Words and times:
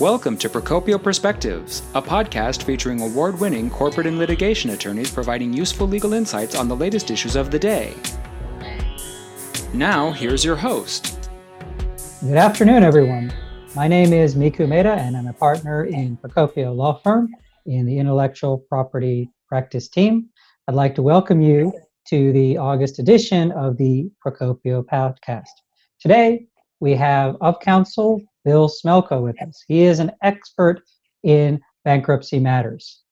Welcome 0.00 0.38
to 0.38 0.48
Procopio 0.48 1.02
Perspectives, 1.02 1.82
a 1.92 2.00
podcast 2.00 2.62
featuring 2.62 3.00
award 3.00 3.40
winning 3.40 3.68
corporate 3.68 4.06
and 4.06 4.16
litigation 4.16 4.70
attorneys 4.70 5.10
providing 5.10 5.52
useful 5.52 5.88
legal 5.88 6.12
insights 6.12 6.54
on 6.54 6.68
the 6.68 6.76
latest 6.76 7.10
issues 7.10 7.34
of 7.34 7.50
the 7.50 7.58
day. 7.58 7.96
Now, 9.74 10.12
here's 10.12 10.44
your 10.44 10.54
host. 10.54 11.28
Good 12.20 12.36
afternoon, 12.36 12.84
everyone. 12.84 13.32
My 13.74 13.88
name 13.88 14.12
is 14.12 14.36
Miku 14.36 14.68
Mehta, 14.68 14.92
and 14.92 15.16
I'm 15.16 15.26
a 15.26 15.32
partner 15.32 15.86
in 15.86 16.16
Procopio 16.18 16.72
Law 16.76 17.00
Firm 17.00 17.34
in 17.66 17.84
the 17.84 17.98
intellectual 17.98 18.58
property 18.68 19.28
practice 19.48 19.88
team. 19.88 20.28
I'd 20.68 20.76
like 20.76 20.94
to 20.94 21.02
welcome 21.02 21.42
you 21.42 21.72
to 22.10 22.30
the 22.30 22.56
August 22.56 23.00
edition 23.00 23.50
of 23.50 23.76
the 23.78 24.08
Procopio 24.24 24.84
podcast. 24.84 25.50
Today, 25.98 26.46
we 26.78 26.94
have 26.94 27.36
of 27.40 27.58
counsel 27.58 28.22
Bill 28.48 28.70
Smelko 28.70 29.22
with 29.22 29.36
us. 29.42 29.62
He 29.68 29.82
is 29.82 29.98
an 29.98 30.10
expert 30.22 30.80
in 31.22 31.60
bankruptcy 31.84 32.38
matters. 32.38 33.02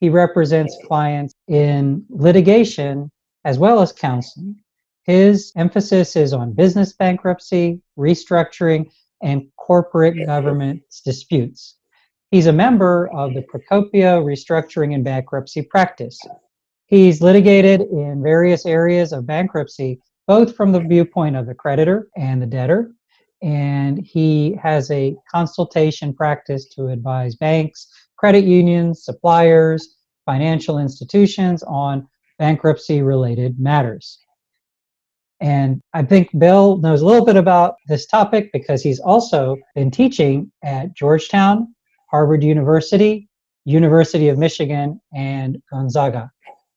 He 0.00 0.08
represents 0.08 0.74
clients 0.86 1.34
in 1.48 2.06
litigation 2.08 3.10
as 3.44 3.58
well 3.58 3.82
as 3.82 3.92
counseling. 3.92 4.56
His 5.02 5.52
emphasis 5.54 6.16
is 6.16 6.32
on 6.32 6.54
business 6.54 6.94
bankruptcy, 6.94 7.82
restructuring, 7.98 8.90
and 9.22 9.42
corporate 9.58 10.16
governance 10.24 11.02
disputes. 11.04 11.76
He's 12.30 12.46
a 12.46 12.52
member 12.64 13.10
of 13.12 13.34
the 13.34 13.42
Procopio 13.42 14.24
Restructuring 14.24 14.94
and 14.94 15.04
Bankruptcy 15.04 15.60
Practice. 15.60 16.18
He's 16.86 17.20
litigated 17.20 17.82
in 17.82 18.22
various 18.22 18.64
areas 18.64 19.12
of 19.12 19.26
bankruptcy, 19.26 20.00
both 20.26 20.56
from 20.56 20.72
the 20.72 20.80
viewpoint 20.80 21.36
of 21.36 21.44
the 21.44 21.54
creditor 21.54 22.08
and 22.16 22.40
the 22.40 22.46
debtor, 22.46 22.92
and 23.42 23.98
he 23.98 24.58
has 24.62 24.90
a 24.90 25.16
consultation 25.30 26.14
practice 26.14 26.66
to 26.74 26.88
advise 26.88 27.36
banks, 27.36 27.88
credit 28.16 28.44
unions, 28.44 29.04
suppliers, 29.04 29.96
financial 30.24 30.78
institutions 30.78 31.62
on 31.64 32.06
bankruptcy 32.38 33.02
related 33.02 33.58
matters. 33.58 34.18
And 35.40 35.82
I 35.92 36.02
think 36.02 36.30
Bill 36.38 36.78
knows 36.78 37.02
a 37.02 37.06
little 37.06 37.24
bit 37.24 37.36
about 37.36 37.76
this 37.88 38.06
topic 38.06 38.50
because 38.52 38.82
he's 38.82 39.00
also 39.00 39.56
been 39.74 39.90
teaching 39.90 40.50
at 40.64 40.94
Georgetown, 40.94 41.74
Harvard 42.10 42.42
University, 42.42 43.28
University 43.64 44.28
of 44.28 44.38
Michigan, 44.38 45.00
and 45.14 45.62
Gonzaga. 45.70 46.30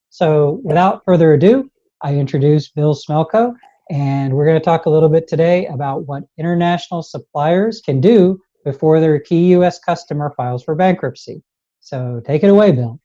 So 0.09 0.59
without 0.63 1.05
further 1.05 1.33
ado, 1.33 1.69
I 2.02 2.15
introduce 2.15 2.69
Bill 2.69 2.95
Smelko, 2.95 3.53
and 3.90 4.34
we're 4.34 4.45
going 4.45 4.59
to 4.59 4.64
talk 4.64 4.86
a 4.86 4.90
little 4.90 5.09
bit 5.09 5.28
today 5.28 5.66
about 5.68 6.06
what 6.06 6.23
international 6.38 7.02
suppliers 7.02 7.82
can 7.82 8.00
do 8.00 8.40
before 8.64 9.00
their 9.00 9.20
key 9.20 9.48
U.S. 9.52 9.80
customer 9.80 10.34
files 10.36 10.64
for 10.64 10.76
bankruptcy. 10.76 11.44
So 11.80 12.22
take 12.26 12.44
it 12.44 12.50
away, 12.50 12.72
Bill. 12.72 13.00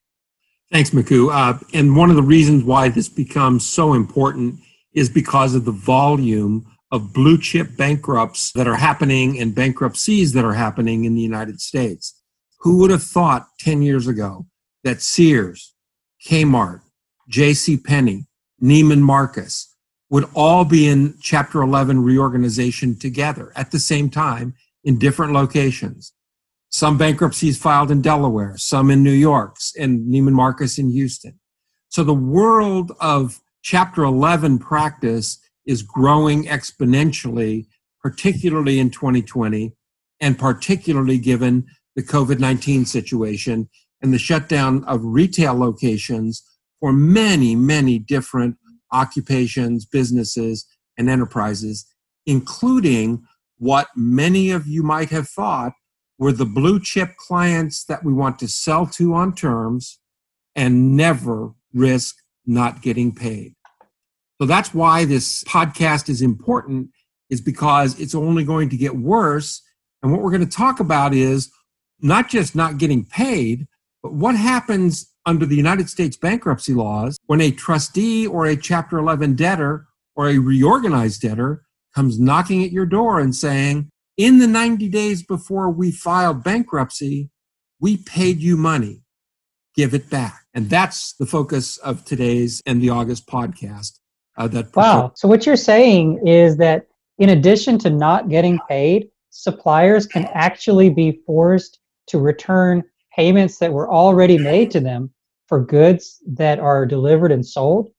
Thanks, 0.72 0.90
Miku. 0.90 1.32
Uh, 1.32 1.58
and 1.72 1.96
one 1.96 2.10
of 2.10 2.16
the 2.16 2.22
reasons 2.22 2.64
why 2.64 2.88
this 2.88 3.08
becomes 3.08 3.66
so 3.66 3.94
important 3.94 4.60
is 4.92 5.08
because 5.08 5.54
of 5.54 5.64
the 5.64 5.72
volume 5.72 6.66
of 6.90 7.12
blue 7.12 7.38
chip 7.38 7.76
bankrupts 7.76 8.52
that 8.52 8.66
are 8.66 8.76
happening 8.76 9.38
and 9.38 9.54
bankruptcies 9.54 10.32
that 10.32 10.44
are 10.44 10.54
happening 10.54 11.04
in 11.04 11.14
the 11.14 11.20
United 11.20 11.60
States. 11.60 12.20
Who 12.60 12.78
would 12.78 12.90
have 12.90 13.02
thought 13.02 13.48
10 13.60 13.82
years 13.82 14.06
ago 14.06 14.46
that 14.84 15.02
Sears, 15.02 15.74
Kmart, 16.26 16.80
J.C. 17.28 17.76
Penney, 17.76 18.26
Neiman 18.62 19.00
Marcus, 19.00 19.73
would 20.14 20.30
all 20.32 20.64
be 20.64 20.86
in 20.86 21.12
Chapter 21.20 21.60
11 21.60 22.04
reorganization 22.04 22.96
together 22.96 23.52
at 23.56 23.72
the 23.72 23.80
same 23.80 24.08
time 24.08 24.54
in 24.84 24.96
different 24.96 25.32
locations. 25.32 26.12
Some 26.68 26.96
bankruptcies 26.96 27.58
filed 27.58 27.90
in 27.90 28.00
Delaware, 28.00 28.56
some 28.56 28.92
in 28.92 29.02
New 29.02 29.10
York, 29.10 29.56
and 29.76 30.06
Neiman 30.06 30.34
Marcus 30.34 30.78
in 30.78 30.88
Houston. 30.90 31.40
So 31.88 32.04
the 32.04 32.14
world 32.14 32.92
of 33.00 33.40
Chapter 33.62 34.04
11 34.04 34.60
practice 34.60 35.40
is 35.66 35.82
growing 35.82 36.44
exponentially, 36.44 37.66
particularly 38.00 38.78
in 38.78 38.90
2020, 38.90 39.72
and 40.20 40.38
particularly 40.38 41.18
given 41.18 41.66
the 41.96 42.04
COVID 42.04 42.38
19 42.38 42.84
situation 42.84 43.68
and 44.00 44.14
the 44.14 44.18
shutdown 44.18 44.84
of 44.84 45.00
retail 45.02 45.54
locations 45.54 46.48
for 46.78 46.92
many, 46.92 47.56
many 47.56 47.98
different 47.98 48.58
occupations, 48.94 49.84
businesses, 49.84 50.66
and 50.96 51.10
enterprises, 51.10 51.84
including 52.26 53.22
what 53.58 53.88
many 53.96 54.50
of 54.50 54.66
you 54.66 54.82
might 54.82 55.10
have 55.10 55.28
thought 55.28 55.72
were 56.18 56.32
the 56.32 56.46
blue 56.46 56.80
chip 56.80 57.16
clients 57.16 57.84
that 57.84 58.04
we 58.04 58.12
want 58.12 58.38
to 58.38 58.48
sell 58.48 58.86
to 58.86 59.14
on 59.14 59.34
terms 59.34 59.98
and 60.54 60.96
never 60.96 61.50
risk 61.72 62.16
not 62.46 62.82
getting 62.82 63.12
paid. 63.14 63.54
So 64.40 64.46
that's 64.46 64.72
why 64.72 65.04
this 65.04 65.42
podcast 65.44 66.08
is 66.08 66.22
important 66.22 66.90
is 67.30 67.40
because 67.40 67.98
it's 67.98 68.14
only 68.14 68.44
going 68.44 68.68
to 68.68 68.76
get 68.76 68.96
worse 68.96 69.62
and 70.02 70.12
what 70.12 70.20
we're 70.20 70.30
going 70.30 70.46
to 70.46 70.56
talk 70.56 70.80
about 70.80 71.14
is 71.14 71.50
not 72.00 72.28
just 72.28 72.54
not 72.54 72.76
getting 72.76 73.06
paid, 73.06 73.66
but 74.04 74.12
what 74.12 74.36
happens 74.36 75.10
under 75.24 75.46
the 75.46 75.56
United 75.56 75.88
States 75.88 76.14
bankruptcy 76.14 76.74
laws, 76.74 77.16
when 77.24 77.40
a 77.40 77.50
trustee 77.50 78.26
or 78.26 78.44
a 78.44 78.54
Chapter 78.54 78.98
11 78.98 79.34
debtor 79.34 79.86
or 80.14 80.28
a 80.28 80.36
reorganized 80.36 81.22
debtor 81.22 81.64
comes 81.94 82.20
knocking 82.20 82.62
at 82.62 82.70
your 82.70 82.84
door 82.84 83.18
and 83.18 83.34
saying, 83.34 83.88
in 84.18 84.40
the 84.40 84.46
90 84.46 84.90
days 84.90 85.22
before 85.22 85.70
we 85.70 85.90
filed 85.90 86.44
bankruptcy, 86.44 87.30
we 87.80 87.96
paid 87.96 88.40
you 88.40 88.58
money. 88.58 89.00
Give 89.74 89.94
it 89.94 90.10
back. 90.10 90.44
And 90.52 90.68
that's 90.68 91.14
the 91.14 91.24
focus 91.24 91.78
of 91.78 92.04
today's 92.04 92.60
and 92.66 92.82
the 92.82 92.90
August 92.90 93.26
podcast. 93.26 94.00
Uh, 94.36 94.48
that 94.48 94.76
wow. 94.76 95.12
So, 95.14 95.28
what 95.28 95.46
you're 95.46 95.56
saying 95.56 96.26
is 96.26 96.58
that 96.58 96.88
in 97.16 97.30
addition 97.30 97.78
to 97.78 97.90
not 97.90 98.28
getting 98.28 98.58
paid, 98.68 99.08
suppliers 99.30 100.06
can 100.06 100.26
actually 100.34 100.90
be 100.90 101.22
forced 101.26 101.78
to 102.08 102.18
return 102.18 102.84
payments 103.14 103.58
that 103.58 103.72
were 103.72 103.90
already 103.90 104.38
made 104.38 104.70
to 104.72 104.80
them 104.80 105.10
for 105.46 105.64
goods 105.64 106.22
that 106.26 106.58
are 106.58 106.86
delivered 106.86 107.32
and 107.32 107.44
sold. 107.44 107.90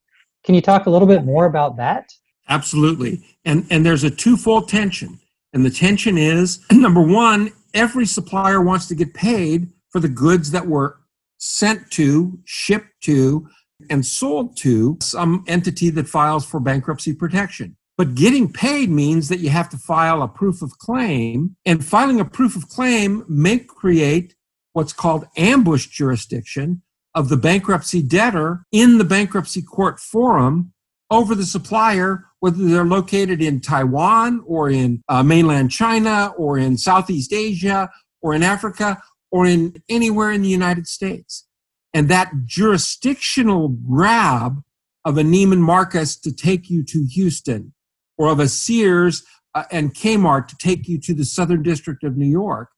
Can 0.44 0.56
you 0.56 0.62
talk 0.62 0.86
a 0.86 0.90
little 0.90 1.08
bit 1.08 1.24
more 1.24 1.46
about 1.46 1.78
that? 1.78 2.10
Absolutely. 2.50 3.22
And 3.44 3.66
and 3.70 3.86
there's 3.86 4.04
a 4.04 4.10
twofold 4.10 4.70
tension. 4.70 5.20
And 5.54 5.66
the 5.66 5.70
tension 5.70 6.18
is 6.18 6.64
number 6.72 7.02
one, 7.02 7.52
every 7.74 8.06
supplier 8.06 8.62
wants 8.62 8.88
to 8.88 8.96
get 8.96 9.14
paid 9.14 9.70
for 9.90 10.00
the 10.00 10.10
goods 10.10 10.52
that 10.52 10.68
were 10.68 11.00
sent 11.38 11.90
to, 11.92 12.38
shipped 12.46 13.02
to, 13.02 13.48
and 13.90 14.06
sold 14.06 14.58
to 14.58 14.98
some 15.02 15.44
entity 15.48 15.90
that 15.92 16.08
files 16.08 16.46
for 16.46 16.60
bankruptcy 16.60 17.14
protection. 17.14 17.76
But 17.98 18.16
getting 18.16 18.52
paid 18.52 18.90
means 18.90 19.30
that 19.30 19.40
you 19.40 19.50
have 19.50 19.70
to 19.70 19.78
file 19.78 20.22
a 20.22 20.28
proof 20.28 20.62
of 20.62 20.78
claim, 20.80 21.56
and 21.66 21.86
filing 21.86 22.20
a 22.20 22.26
proof 22.26 22.56
of 22.56 22.68
claim 22.68 23.24
may 23.30 23.60
create 23.60 24.36
what's 24.76 24.94
called 24.94 25.26
ambush 25.38 25.88
jurisdiction, 25.88 26.82
of 27.16 27.30
the 27.30 27.38
bankruptcy 27.38 28.02
debtor 28.02 28.66
in 28.74 28.98
the 28.98 29.06
bankruptcy 29.06 29.62
court 29.62 30.02
forum 30.02 30.74
over 31.10 31.34
the 31.34 31.46
supplier, 31.46 32.26
whether 32.42 32.66
they're 32.66 32.84
located 32.84 33.42
in 33.42 33.62
Taiwan 33.62 34.44
or 34.46 34.70
in 34.70 35.02
uh, 35.08 35.24
mainland 35.24 35.72
China 35.72 36.34
or 36.38 36.58
in 36.58 36.78
Southeast 36.78 37.32
Asia 37.32 37.90
or 38.22 38.36
in 38.36 38.44
Africa 38.44 39.02
or 39.32 39.46
in 39.46 39.82
anywhere 39.88 40.32
in 40.32 40.42
the 40.42 40.50
United 40.50 40.88
States. 40.88 41.48
And 41.94 42.10
that 42.10 42.34
jurisdictional 42.44 43.70
grab 43.70 44.62
of 45.06 45.18
a 45.18 45.22
Neiman 45.22 45.60
Marcus 45.60 46.18
to 46.20 46.34
take 46.34 46.70
you 46.70 46.84
to 46.84 47.06
Houston 47.06 47.74
or 48.18 48.28
of 48.28 48.42
a 48.42 48.50
Sears 48.50 49.24
uh, 49.54 49.64
and 49.72 49.96
Kmart 49.96 50.50
to 50.50 50.58
take 50.58 50.90
you 50.90 51.00
to 51.00 51.14
the 51.14 51.24
Southern 51.24 51.64
District 51.64 52.04
of 52.04 52.18
New 52.18 52.28
York, 52.28 52.70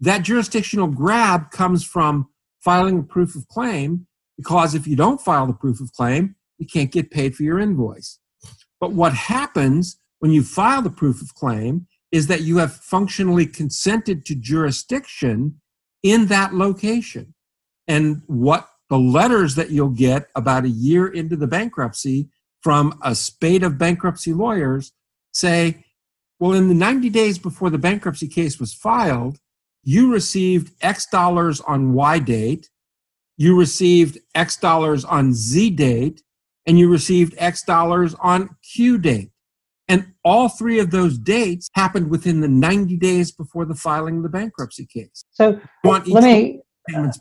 that 0.00 0.22
jurisdictional 0.22 0.88
grab 0.88 1.50
comes 1.50 1.84
from 1.84 2.28
filing 2.60 2.98
a 2.98 3.02
proof 3.02 3.34
of 3.34 3.46
claim 3.48 4.06
because 4.36 4.74
if 4.74 4.86
you 4.86 4.96
don't 4.96 5.20
file 5.20 5.46
the 5.46 5.52
proof 5.52 5.80
of 5.80 5.92
claim, 5.92 6.34
you 6.58 6.66
can't 6.66 6.92
get 6.92 7.10
paid 7.10 7.34
for 7.34 7.42
your 7.42 7.58
invoice. 7.58 8.18
But 8.80 8.92
what 8.92 9.12
happens 9.12 9.98
when 10.20 10.30
you 10.30 10.42
file 10.42 10.82
the 10.82 10.90
proof 10.90 11.20
of 11.20 11.34
claim 11.34 11.86
is 12.12 12.26
that 12.26 12.42
you 12.42 12.58
have 12.58 12.72
functionally 12.72 13.46
consented 13.46 14.24
to 14.26 14.34
jurisdiction 14.34 15.60
in 16.02 16.26
that 16.26 16.54
location. 16.54 17.34
And 17.86 18.22
what 18.26 18.68
the 18.88 18.98
letters 18.98 19.54
that 19.54 19.70
you'll 19.70 19.90
get 19.90 20.28
about 20.34 20.64
a 20.64 20.68
year 20.68 21.06
into 21.06 21.36
the 21.36 21.46
bankruptcy 21.46 22.28
from 22.62 22.98
a 23.02 23.14
spate 23.14 23.62
of 23.62 23.78
bankruptcy 23.78 24.32
lawyers 24.32 24.92
say, 25.32 25.84
well, 26.38 26.52
in 26.52 26.68
the 26.68 26.74
90 26.74 27.10
days 27.10 27.38
before 27.38 27.70
the 27.70 27.78
bankruptcy 27.78 28.26
case 28.26 28.58
was 28.58 28.74
filed, 28.74 29.38
you 29.82 30.12
received 30.12 30.72
X 30.82 31.06
dollars 31.06 31.60
on 31.60 31.92
Y 31.92 32.18
date, 32.18 32.70
you 33.36 33.58
received 33.58 34.18
X 34.34 34.56
dollars 34.56 35.04
on 35.04 35.32
Z 35.32 35.70
date, 35.70 36.22
and 36.66 36.78
you 36.78 36.90
received 36.90 37.34
X 37.38 37.62
dollars 37.62 38.14
on 38.20 38.50
Q 38.62 38.98
date. 38.98 39.30
And 39.88 40.12
all 40.24 40.48
three 40.48 40.78
of 40.78 40.92
those 40.92 41.18
dates 41.18 41.68
happened 41.74 42.10
within 42.10 42.40
the 42.40 42.48
90 42.48 42.96
days 42.98 43.32
before 43.32 43.64
the 43.64 43.74
filing 43.74 44.18
of 44.18 44.22
the 44.22 44.28
bankruptcy 44.28 44.86
case. 44.86 45.24
So 45.32 45.60
let 45.82 46.06
me 46.06 46.60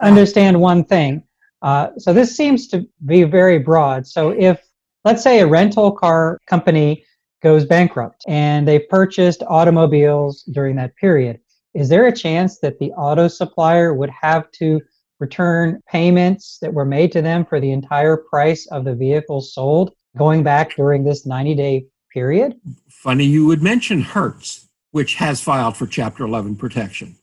understand 0.02 0.62
one 0.62 0.84
thing. 0.84 1.24
Uh, 1.64 1.90
so 1.98 2.14
this 2.14 2.38
seems 2.38 2.68
to 2.68 2.88
be 3.06 3.24
very 3.24 3.58
broad. 3.58 4.06
So 4.06 4.30
if, 4.30 4.62
let's 5.04 5.24
say, 5.24 5.40
a 5.40 5.48
rental 5.48 5.92
car 5.92 6.38
company 6.48 7.04
goes 7.42 7.66
bankrupt 7.66 8.24
and 8.28 8.68
they 8.68 8.80
purchased 8.80 9.42
automobiles 9.48 10.44
during 10.44 10.76
that 10.76 10.96
period, 10.98 11.40
is 11.74 11.90
there 11.90 12.08
a 12.08 12.16
chance 12.16 12.60
that 12.60 12.80
the 12.80 12.92
auto 12.92 13.28
supplier 13.28 13.94
would 13.94 14.10
have 14.10 14.50
to 14.52 14.82
return 15.20 15.82
payments 15.88 16.58
that 16.62 16.74
were 16.74 16.86
made 16.86 17.12
to 17.12 17.22
them 17.22 17.46
for 17.46 17.60
the 17.60 17.72
entire 17.72 18.18
price 18.18 18.66
of 18.68 18.86
the 18.86 18.96
vehicle 18.96 19.42
sold 19.42 19.94
going 20.18 20.44
back 20.44 20.76
during 20.76 21.04
this 21.04 21.26
90 21.26 21.56
day 21.56 21.86
period? 22.14 22.60
Funny 22.90 23.26
you 23.26 23.46
would 23.46 23.62
mention 23.62 24.02
Hertz, 24.02 24.68
which 24.92 25.16
has 25.16 25.42
filed 25.42 25.78
for 25.78 25.86
Chapter 25.86 26.24
11 26.24 26.56
protection. 26.56 27.16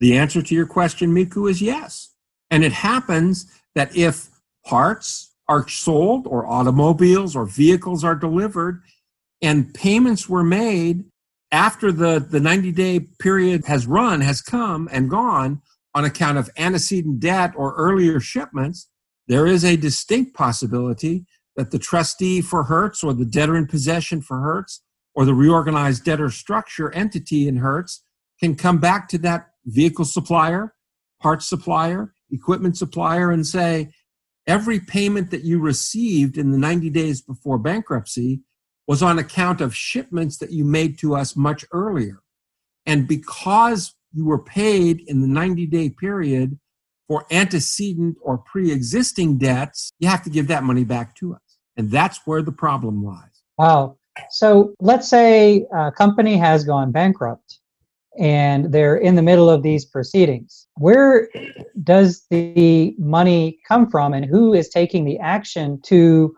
The 0.00 0.18
answer 0.18 0.42
to 0.42 0.54
your 0.54 0.66
question, 0.66 1.14
Miku, 1.14 1.48
is 1.48 1.62
yes. 1.62 2.10
And 2.50 2.64
it 2.64 2.72
happens 2.72 3.50
that 3.74 3.96
if 3.96 4.28
parts 4.66 5.32
are 5.48 5.68
sold 5.68 6.26
or 6.26 6.46
automobiles 6.46 7.36
or 7.36 7.46
vehicles 7.46 8.04
are 8.04 8.14
delivered 8.14 8.82
and 9.42 9.72
payments 9.74 10.28
were 10.28 10.42
made 10.42 11.04
after 11.54 11.92
the, 11.92 12.18
the 12.18 12.40
90 12.40 12.72
day 12.72 12.98
period 13.20 13.64
has 13.66 13.86
run, 13.86 14.20
has 14.20 14.42
come 14.42 14.88
and 14.90 15.08
gone 15.08 15.62
on 15.94 16.04
account 16.04 16.36
of 16.36 16.50
antecedent 16.58 17.20
debt 17.20 17.52
or 17.56 17.76
earlier 17.76 18.18
shipments, 18.18 18.88
there 19.28 19.46
is 19.46 19.64
a 19.64 19.76
distinct 19.76 20.34
possibility 20.34 21.24
that 21.54 21.70
the 21.70 21.78
trustee 21.78 22.40
for 22.40 22.64
Hertz 22.64 23.04
or 23.04 23.14
the 23.14 23.24
debtor 23.24 23.56
in 23.56 23.68
possession 23.68 24.20
for 24.20 24.40
Hertz 24.40 24.82
or 25.14 25.24
the 25.24 25.32
reorganized 25.32 26.04
debtor 26.04 26.28
structure 26.28 26.92
entity 26.92 27.46
in 27.46 27.58
Hertz 27.58 28.02
can 28.40 28.56
come 28.56 28.78
back 28.78 29.08
to 29.10 29.18
that 29.18 29.46
vehicle 29.64 30.04
supplier, 30.04 30.74
parts 31.22 31.48
supplier, 31.48 32.14
equipment 32.32 32.76
supplier 32.76 33.30
and 33.30 33.46
say, 33.46 33.92
every 34.48 34.80
payment 34.80 35.30
that 35.30 35.44
you 35.44 35.60
received 35.60 36.36
in 36.36 36.50
the 36.50 36.58
90 36.58 36.90
days 36.90 37.22
before 37.22 37.58
bankruptcy 37.58 38.40
was 38.86 39.02
on 39.02 39.18
account 39.18 39.60
of 39.60 39.74
shipments 39.74 40.38
that 40.38 40.52
you 40.52 40.64
made 40.64 40.98
to 40.98 41.14
us 41.14 41.36
much 41.36 41.64
earlier. 41.72 42.22
And 42.86 43.08
because 43.08 43.94
you 44.12 44.24
were 44.26 44.38
paid 44.38 45.02
in 45.06 45.20
the 45.20 45.26
90 45.26 45.66
day 45.66 45.90
period 45.90 46.58
for 47.08 47.26
antecedent 47.30 48.16
or 48.20 48.38
pre 48.38 48.70
existing 48.70 49.38
debts, 49.38 49.90
you 49.98 50.08
have 50.08 50.22
to 50.24 50.30
give 50.30 50.48
that 50.48 50.64
money 50.64 50.84
back 50.84 51.14
to 51.16 51.34
us. 51.34 51.40
And 51.76 51.90
that's 51.90 52.20
where 52.24 52.42
the 52.42 52.52
problem 52.52 53.04
lies. 53.04 53.42
Wow. 53.58 53.96
So 54.30 54.74
let's 54.80 55.08
say 55.08 55.66
a 55.74 55.90
company 55.90 56.36
has 56.36 56.64
gone 56.64 56.92
bankrupt 56.92 57.58
and 58.18 58.72
they're 58.72 58.96
in 58.96 59.16
the 59.16 59.22
middle 59.22 59.50
of 59.50 59.62
these 59.62 59.84
proceedings. 59.84 60.68
Where 60.76 61.28
does 61.82 62.24
the 62.30 62.94
money 62.98 63.58
come 63.66 63.90
from 63.90 64.14
and 64.14 64.24
who 64.24 64.54
is 64.54 64.68
taking 64.68 65.04
the 65.04 65.18
action 65.18 65.80
to 65.86 66.36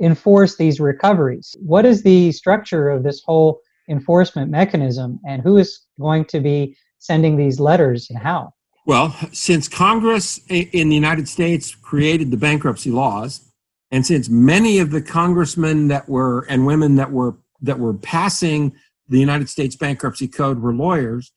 enforce 0.00 0.56
these 0.56 0.80
recoveries? 0.80 1.56
What 1.60 1.86
is 1.86 2.02
the 2.02 2.32
structure 2.32 2.88
of 2.90 3.02
this 3.02 3.22
whole 3.24 3.60
enforcement 3.88 4.50
mechanism 4.50 5.20
and 5.26 5.42
who 5.42 5.56
is 5.56 5.86
going 6.00 6.24
to 6.26 6.40
be 6.40 6.76
sending 6.98 7.36
these 7.36 7.60
letters 7.60 8.08
and 8.10 8.18
how? 8.18 8.52
Well, 8.86 9.16
since 9.32 9.68
Congress 9.68 10.38
in 10.48 10.88
the 10.88 10.94
United 10.94 11.28
States 11.28 11.74
created 11.74 12.30
the 12.30 12.36
bankruptcy 12.36 12.90
laws, 12.90 13.52
and 13.90 14.06
since 14.06 14.28
many 14.28 14.78
of 14.78 14.90
the 14.90 15.02
congressmen 15.02 15.88
that 15.88 16.08
were 16.08 16.46
and 16.48 16.66
women 16.66 16.96
that 16.96 17.10
were 17.10 17.36
that 17.62 17.78
were 17.78 17.94
passing 17.94 18.72
the 19.08 19.18
United 19.18 19.48
States 19.48 19.76
bankruptcy 19.76 20.28
code 20.28 20.60
were 20.60 20.74
lawyers, 20.74 21.32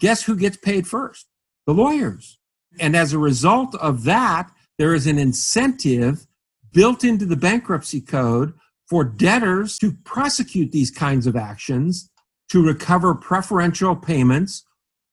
guess 0.00 0.24
who 0.24 0.36
gets 0.36 0.56
paid 0.56 0.86
first? 0.86 1.26
The 1.66 1.74
lawyers. 1.74 2.38
And 2.78 2.96
as 2.96 3.12
a 3.12 3.18
result 3.18 3.74
of 3.76 4.04
that, 4.04 4.50
there 4.78 4.94
is 4.94 5.06
an 5.06 5.18
incentive 5.18 6.26
built 6.74 7.04
into 7.04 7.24
the 7.24 7.36
bankruptcy 7.36 8.02
code 8.02 8.52
for 8.86 9.04
debtors 9.04 9.78
to 9.78 9.92
prosecute 10.04 10.72
these 10.72 10.90
kinds 10.90 11.26
of 11.26 11.36
actions 11.36 12.10
to 12.50 12.62
recover 12.62 13.14
preferential 13.14 13.96
payments 13.96 14.64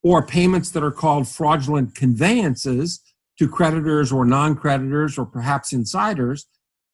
or 0.03 0.25
payments 0.25 0.71
that 0.71 0.83
are 0.83 0.91
called 0.91 1.27
fraudulent 1.27 1.95
conveyances 1.95 3.01
to 3.39 3.47
creditors 3.47 4.11
or 4.11 4.25
non 4.25 4.55
creditors 4.55 5.17
or 5.17 5.25
perhaps 5.25 5.71
insiders 5.71 6.47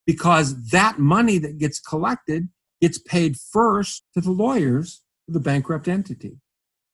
because 0.06 0.70
that 0.70 1.00
money 1.00 1.38
that 1.38 1.58
gets 1.58 1.80
collected 1.80 2.48
gets 2.80 3.00
paid 3.00 3.36
first 3.38 4.04
to 4.14 4.22
the 4.22 4.32
lawyers 4.32 5.04
of 5.28 5.34
the 5.34 5.40
bankrupt 5.40 5.88
entity. 5.88 6.38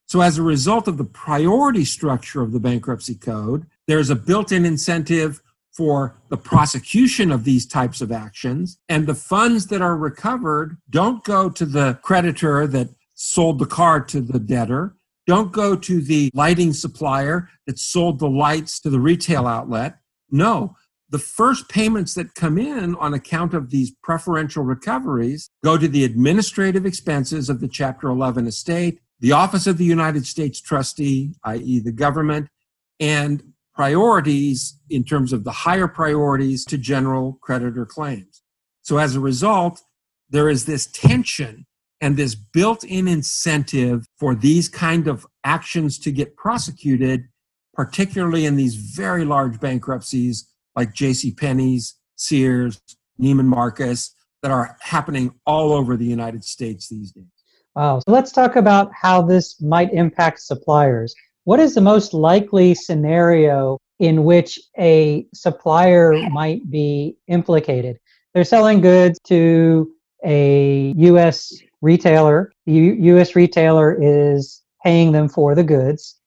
So, 0.07 0.21
as 0.21 0.37
a 0.37 0.43
result 0.43 0.87
of 0.87 0.97
the 0.97 1.03
priority 1.03 1.85
structure 1.85 2.41
of 2.41 2.51
the 2.51 2.59
bankruptcy 2.59 3.15
code, 3.15 3.65
there's 3.87 4.09
a 4.09 4.15
built 4.15 4.51
in 4.51 4.65
incentive 4.65 5.41
for 5.75 6.21
the 6.29 6.37
prosecution 6.37 7.31
of 7.31 7.43
these 7.43 7.65
types 7.65 8.01
of 8.01 8.11
actions. 8.11 8.77
And 8.89 9.07
the 9.07 9.15
funds 9.15 9.67
that 9.67 9.81
are 9.81 9.97
recovered 9.97 10.77
don't 10.89 11.23
go 11.23 11.49
to 11.49 11.65
the 11.65 11.99
creditor 12.03 12.67
that 12.67 12.89
sold 13.15 13.59
the 13.59 13.65
car 13.65 14.01
to 14.01 14.21
the 14.21 14.39
debtor, 14.39 14.95
don't 15.25 15.51
go 15.51 15.75
to 15.75 16.01
the 16.01 16.29
lighting 16.33 16.73
supplier 16.73 17.49
that 17.65 17.79
sold 17.79 18.19
the 18.19 18.29
lights 18.29 18.79
to 18.81 18.89
the 18.89 18.99
retail 18.99 19.47
outlet. 19.47 19.97
No, 20.29 20.75
the 21.09 21.19
first 21.19 21.69
payments 21.69 22.15
that 22.15 22.33
come 22.33 22.57
in 22.57 22.95
on 22.95 23.13
account 23.13 23.53
of 23.53 23.69
these 23.69 23.91
preferential 24.03 24.63
recoveries 24.63 25.49
go 25.63 25.77
to 25.77 25.87
the 25.87 26.03
administrative 26.03 26.85
expenses 26.85 27.49
of 27.49 27.61
the 27.61 27.67
Chapter 27.67 28.09
11 28.09 28.47
estate, 28.47 28.99
the 29.19 29.31
Office 29.31 29.67
of 29.67 29.77
the 29.77 29.85
United 29.85 30.25
States 30.25 30.59
Trustee, 30.59 31.35
i.e., 31.45 31.79
the 31.79 31.91
government, 31.91 32.49
and 32.99 33.52
priorities 33.75 34.79
in 34.89 35.03
terms 35.03 35.33
of 35.33 35.43
the 35.43 35.51
higher 35.51 35.87
priorities 35.87 36.65
to 36.65 36.77
general 36.77 37.39
creditor 37.41 37.85
claims. 37.85 38.41
So 38.81 38.97
as 38.97 39.15
a 39.15 39.19
result, 39.19 39.81
there 40.29 40.49
is 40.49 40.65
this 40.65 40.87
tension 40.87 41.65
and 42.01 42.17
this 42.17 42.35
built 42.35 42.83
in 42.83 43.07
incentive 43.07 44.05
for 44.19 44.35
these 44.35 44.67
kind 44.67 45.07
of 45.07 45.25
actions 45.43 45.97
to 45.99 46.11
get 46.11 46.35
prosecuted, 46.35 47.25
particularly 47.73 48.45
in 48.45 48.55
these 48.55 48.75
very 48.75 49.25
large 49.25 49.59
bankruptcies 49.59 50.49
like 50.75 50.93
J.C. 50.93 51.31
Penney's, 51.31 51.95
Sears, 52.15 52.81
Neiman 53.21 53.45
Marcus, 53.45 54.13
that 54.41 54.51
are 54.51 54.75
happening 54.81 55.33
all 55.45 55.71
over 55.71 55.95
the 55.95 56.05
United 56.05 56.43
States 56.43 56.89
these 56.89 57.11
days. 57.11 57.23
Wow. 57.75 57.99
So 57.99 58.11
let's 58.11 58.31
talk 58.31 58.55
about 58.55 58.91
how 58.93 59.21
this 59.21 59.59
might 59.61 59.91
impact 59.93 60.41
suppliers. 60.41 61.15
What 61.45 61.59
is 61.59 61.75
the 61.75 61.81
most 61.81 62.13
likely 62.13 62.73
scenario 62.73 63.77
in 63.99 64.23
which 64.23 64.59
a 64.79 65.27
supplier 65.33 66.13
might 66.29 66.69
be 66.69 67.17
implicated? 67.27 67.97
They're 68.33 68.45
selling 68.45 68.79
goods 68.79 69.19
to 69.25 69.91
a 70.25 70.93
U.S. 70.95 71.53
retailer. 71.81 72.51
The 72.65 72.71
U.S. 72.71 73.35
retailer 73.35 73.97
is 74.01 74.61
paying 74.83 75.11
them 75.11 75.27
for 75.27 75.53
the 75.53 75.65
goods. 75.65 76.17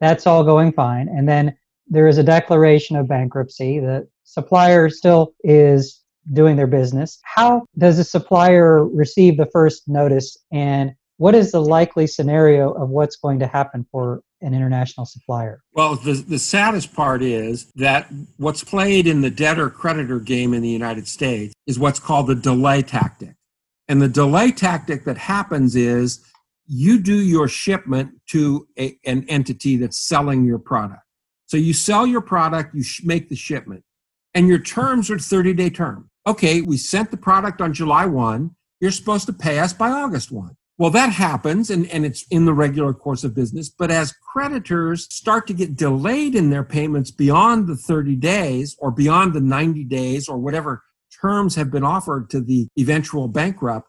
That's 0.00 0.26
all 0.26 0.44
going 0.44 0.72
fine. 0.72 1.08
And 1.08 1.26
then 1.26 1.56
there 1.86 2.06
is 2.06 2.18
a 2.18 2.22
declaration 2.22 2.94
of 2.96 3.08
bankruptcy. 3.08 3.80
The 3.80 4.06
supplier 4.24 4.90
still 4.90 5.32
is 5.44 6.02
doing 6.34 6.56
their 6.56 6.66
business. 6.66 7.18
How 7.22 7.64
does 7.78 7.98
a 7.98 8.04
supplier 8.04 8.84
receive 8.84 9.38
the 9.38 9.48
first 9.50 9.88
notice 9.88 10.36
and 10.52 10.92
what 11.16 11.34
is 11.34 11.52
the 11.52 11.60
likely 11.62 12.06
scenario 12.06 12.70
of 12.72 12.90
what's 12.90 13.16
going 13.16 13.40
to 13.40 13.46
happen 13.46 13.86
for 13.90 14.20
an 14.40 14.54
international 14.54 15.06
supplier? 15.06 15.62
Well, 15.72 15.96
the, 15.96 16.12
the 16.12 16.38
saddest 16.38 16.94
part 16.94 17.22
is 17.22 17.70
that 17.76 18.08
what's 18.36 18.64
played 18.64 19.06
in 19.06 19.20
the 19.20 19.30
debtor 19.30 19.70
creditor 19.70 20.20
game 20.20 20.54
in 20.54 20.62
the 20.62 20.68
United 20.68 21.08
States 21.08 21.54
is 21.66 21.78
what's 21.78 21.98
called 21.98 22.26
the 22.26 22.34
delay 22.34 22.82
tactic. 22.82 23.34
And 23.88 24.02
the 24.02 24.08
delay 24.08 24.52
tactic 24.52 25.04
that 25.04 25.18
happens 25.18 25.74
is 25.74 26.24
you 26.66 27.00
do 27.00 27.16
your 27.16 27.48
shipment 27.48 28.12
to 28.28 28.68
a, 28.78 28.98
an 29.06 29.24
entity 29.28 29.76
that's 29.76 29.98
selling 29.98 30.44
your 30.44 30.58
product. 30.58 31.02
So 31.46 31.56
you 31.56 31.72
sell 31.72 32.06
your 32.06 32.20
product, 32.20 32.74
you 32.74 32.84
make 33.04 33.30
the 33.30 33.36
shipment, 33.36 33.82
and 34.34 34.46
your 34.46 34.58
terms 34.58 35.10
are 35.10 35.18
30 35.18 35.54
day 35.54 35.70
term. 35.70 36.10
Okay, 36.26 36.60
we 36.60 36.76
sent 36.76 37.10
the 37.10 37.16
product 37.16 37.62
on 37.62 37.72
July 37.72 38.04
1. 38.04 38.54
You're 38.80 38.90
supposed 38.90 39.26
to 39.26 39.32
pay 39.32 39.58
us 39.58 39.72
by 39.72 39.90
August 39.90 40.30
1. 40.30 40.54
Well, 40.78 40.90
that 40.90 41.10
happens 41.10 41.70
and, 41.70 41.90
and 41.90 42.06
it's 42.06 42.24
in 42.30 42.44
the 42.44 42.54
regular 42.54 42.94
course 42.94 43.24
of 43.24 43.34
business. 43.34 43.68
But 43.68 43.90
as 43.90 44.12
creditors 44.12 45.12
start 45.12 45.48
to 45.48 45.52
get 45.52 45.76
delayed 45.76 46.36
in 46.36 46.50
their 46.50 46.62
payments 46.62 47.10
beyond 47.10 47.66
the 47.66 47.74
30 47.74 48.14
days 48.14 48.76
or 48.78 48.92
beyond 48.92 49.34
the 49.34 49.40
90 49.40 49.82
days 49.84 50.28
or 50.28 50.38
whatever 50.38 50.84
terms 51.20 51.56
have 51.56 51.72
been 51.72 51.82
offered 51.82 52.30
to 52.30 52.40
the 52.40 52.68
eventual 52.78 53.26
bankrupt, 53.26 53.88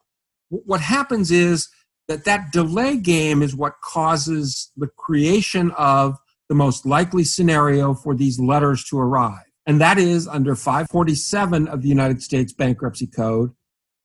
what 0.50 0.82
happens 0.82 1.30
is 1.30 1.70
that 2.08 2.26
that 2.26 2.52
delay 2.52 2.98
game 2.98 3.44
is 3.44 3.56
what 3.56 3.82
causes 3.84 4.72
the 4.76 4.88
creation 4.88 5.70
of 5.78 6.18
the 6.50 6.56
most 6.56 6.88
likely 6.88 7.24
scenario 7.24 7.94
for 7.94 8.16
these 8.16 8.40
letters 8.40 8.84
to 8.86 8.98
arrive. 8.98 9.44
And 9.68 9.80
that 9.80 10.00
is 10.00 10.28
under 10.28 10.56
547 10.56 11.68
of 11.68 11.84
the 11.84 11.88
United 11.88 12.24
States 12.24 12.52
Bankruptcy 12.52 13.06
Code, 13.06 13.52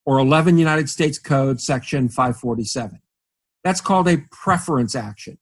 or 0.06 0.18
11 0.18 0.58
United 0.58 0.88
States 0.90 1.18
Code, 1.18 1.60
Section 1.60 2.08
547. 2.08 3.00
That's 3.62 3.80
called 3.80 4.08
a 4.08 4.18
preference 4.30 4.94
action. 4.94 5.38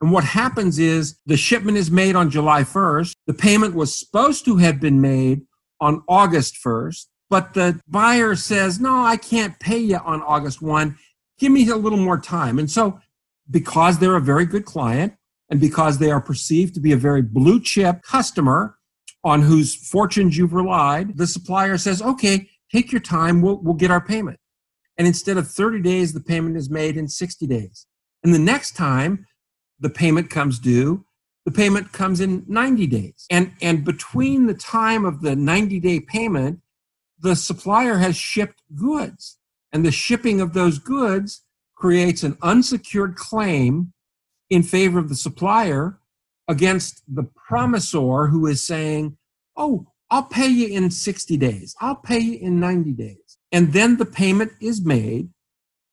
And 0.00 0.12
what 0.12 0.24
happens 0.24 0.78
is 0.78 1.18
the 1.24 1.36
shipment 1.36 1.78
is 1.78 1.90
made 1.90 2.14
on 2.14 2.28
July 2.28 2.62
1st. 2.62 3.12
The 3.26 3.34
payment 3.34 3.74
was 3.74 3.98
supposed 3.98 4.44
to 4.44 4.56
have 4.58 4.80
been 4.80 5.00
made 5.00 5.42
on 5.80 6.02
August 6.08 6.58
1st, 6.62 7.06
but 7.30 7.54
the 7.54 7.80
buyer 7.88 8.34
says, 8.34 8.78
no, 8.78 9.02
I 9.02 9.16
can't 9.16 9.58
pay 9.60 9.78
you 9.78 9.96
on 9.96 10.22
August 10.22 10.60
1. 10.60 10.98
Give 11.38 11.52
me 11.52 11.68
a 11.68 11.76
little 11.76 11.98
more 11.98 12.18
time. 12.18 12.58
And 12.58 12.70
so, 12.70 13.00
because 13.50 13.98
they're 13.98 14.16
a 14.16 14.20
very 14.20 14.46
good 14.46 14.64
client 14.64 15.14
and 15.50 15.60
because 15.60 15.98
they 15.98 16.10
are 16.10 16.20
perceived 16.20 16.74
to 16.74 16.80
be 16.80 16.92
a 16.92 16.96
very 16.96 17.22
blue 17.22 17.60
chip 17.60 18.02
customer 18.02 18.76
on 19.22 19.42
whose 19.42 19.74
fortunes 19.74 20.36
you've 20.36 20.52
relied, 20.52 21.16
the 21.16 21.26
supplier 21.26 21.78
says, 21.78 22.02
okay, 22.02 22.48
take 22.74 22.90
your 22.90 23.00
time. 23.00 23.40
We'll, 23.40 23.58
we'll 23.58 23.74
get 23.74 23.90
our 23.90 24.00
payment. 24.00 24.40
And 24.96 25.06
instead 25.06 25.36
of 25.36 25.48
30 25.48 25.80
days, 25.82 26.12
the 26.12 26.20
payment 26.20 26.56
is 26.56 26.70
made 26.70 26.96
in 26.96 27.08
60 27.08 27.46
days. 27.46 27.86
And 28.22 28.34
the 28.34 28.38
next 28.38 28.72
time 28.72 29.26
the 29.78 29.90
payment 29.90 30.30
comes 30.30 30.58
due, 30.58 31.04
the 31.44 31.52
payment 31.52 31.92
comes 31.92 32.20
in 32.20 32.44
90 32.48 32.86
days. 32.86 33.26
And, 33.30 33.52
and 33.60 33.84
between 33.84 34.46
the 34.46 34.54
time 34.54 35.04
of 35.04 35.20
the 35.20 35.36
90 35.36 35.78
day 35.80 36.00
payment, 36.00 36.60
the 37.18 37.36
supplier 37.36 37.98
has 37.98 38.16
shipped 38.16 38.62
goods. 38.74 39.38
And 39.72 39.84
the 39.84 39.92
shipping 39.92 40.40
of 40.40 40.52
those 40.52 40.78
goods 40.78 41.42
creates 41.76 42.22
an 42.22 42.38
unsecured 42.42 43.16
claim 43.16 43.92
in 44.48 44.62
favor 44.62 44.98
of 44.98 45.08
the 45.08 45.16
supplier 45.16 45.98
against 46.48 47.02
the 47.08 47.24
promisor 47.50 48.30
who 48.30 48.46
is 48.46 48.62
saying, 48.62 49.16
Oh, 49.56 49.86
I'll 50.10 50.24
pay 50.24 50.48
you 50.48 50.68
in 50.68 50.90
60 50.90 51.36
days. 51.36 51.74
I'll 51.80 51.96
pay 51.96 52.18
you 52.18 52.38
in 52.38 52.60
90 52.60 52.92
days. 52.92 53.38
And 53.52 53.72
then 53.72 53.96
the 53.96 54.06
payment 54.06 54.52
is 54.60 54.84
made. 54.84 55.30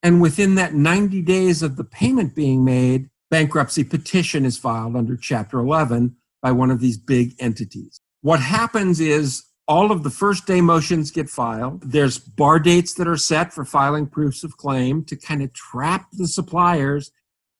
And 0.03 0.21
within 0.21 0.55
that 0.55 0.73
90 0.73 1.21
days 1.21 1.61
of 1.61 1.75
the 1.75 1.83
payment 1.83 2.35
being 2.35 2.65
made, 2.65 3.09
bankruptcy 3.29 3.83
petition 3.83 4.45
is 4.45 4.57
filed 4.57 4.95
under 4.95 5.15
Chapter 5.15 5.59
11 5.59 6.15
by 6.41 6.51
one 6.51 6.71
of 6.71 6.79
these 6.79 6.97
big 6.97 7.35
entities. 7.39 8.01
What 8.21 8.39
happens 8.39 8.99
is 8.99 9.43
all 9.67 9.91
of 9.91 10.03
the 10.03 10.09
first 10.09 10.45
day 10.45 10.59
motions 10.59 11.11
get 11.11 11.29
filed. 11.29 11.81
There's 11.81 12.17
bar 12.17 12.59
dates 12.59 12.93
that 12.95 13.07
are 13.07 13.17
set 13.17 13.53
for 13.53 13.63
filing 13.63 14.07
proofs 14.07 14.43
of 14.43 14.57
claim 14.57 15.05
to 15.05 15.15
kind 15.15 15.41
of 15.41 15.53
trap 15.53 16.07
the 16.11 16.27
suppliers 16.27 17.11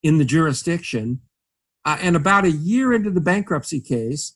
in 0.04 0.18
the 0.18 0.26
jurisdiction. 0.26 1.22
Uh, 1.86 1.98
and 2.02 2.16
about 2.16 2.46
a 2.46 2.52
year 2.52 2.92
into 2.94 3.10
the 3.10 3.22
bankruptcy 3.22 3.80
case, 3.80 4.36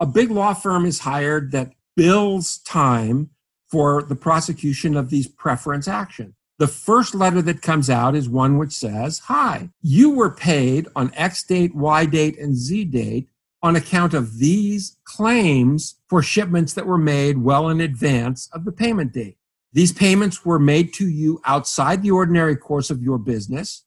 a 0.00 0.06
big 0.06 0.30
law 0.30 0.54
firm 0.54 0.86
is 0.86 1.00
hired 1.00 1.52
that 1.52 1.72
bills 1.96 2.58
time 2.58 3.30
for 3.68 4.02
the 4.02 4.16
prosecution 4.16 4.96
of 4.96 5.10
these 5.10 5.26
preference 5.26 5.88
actions. 5.88 6.34
The 6.58 6.68
first 6.68 7.14
letter 7.14 7.42
that 7.42 7.62
comes 7.62 7.90
out 7.90 8.14
is 8.14 8.28
one 8.28 8.58
which 8.58 8.72
says, 8.72 9.18
Hi, 9.20 9.70
you 9.82 10.10
were 10.10 10.30
paid 10.30 10.86
on 10.94 11.12
X 11.14 11.42
date, 11.42 11.74
Y 11.74 12.06
date, 12.06 12.38
and 12.38 12.54
Z 12.56 12.84
date 12.84 13.28
on 13.62 13.74
account 13.74 14.14
of 14.14 14.38
these 14.38 14.96
claims 15.04 15.96
for 16.08 16.22
shipments 16.22 16.74
that 16.74 16.86
were 16.86 16.98
made 16.98 17.38
well 17.38 17.68
in 17.70 17.80
advance 17.80 18.48
of 18.52 18.64
the 18.64 18.72
payment 18.72 19.12
date. 19.12 19.38
These 19.72 19.92
payments 19.92 20.44
were 20.44 20.60
made 20.60 20.94
to 20.94 21.08
you 21.08 21.40
outside 21.44 22.02
the 22.02 22.12
ordinary 22.12 22.56
course 22.56 22.90
of 22.90 23.02
your 23.02 23.18
business, 23.18 23.84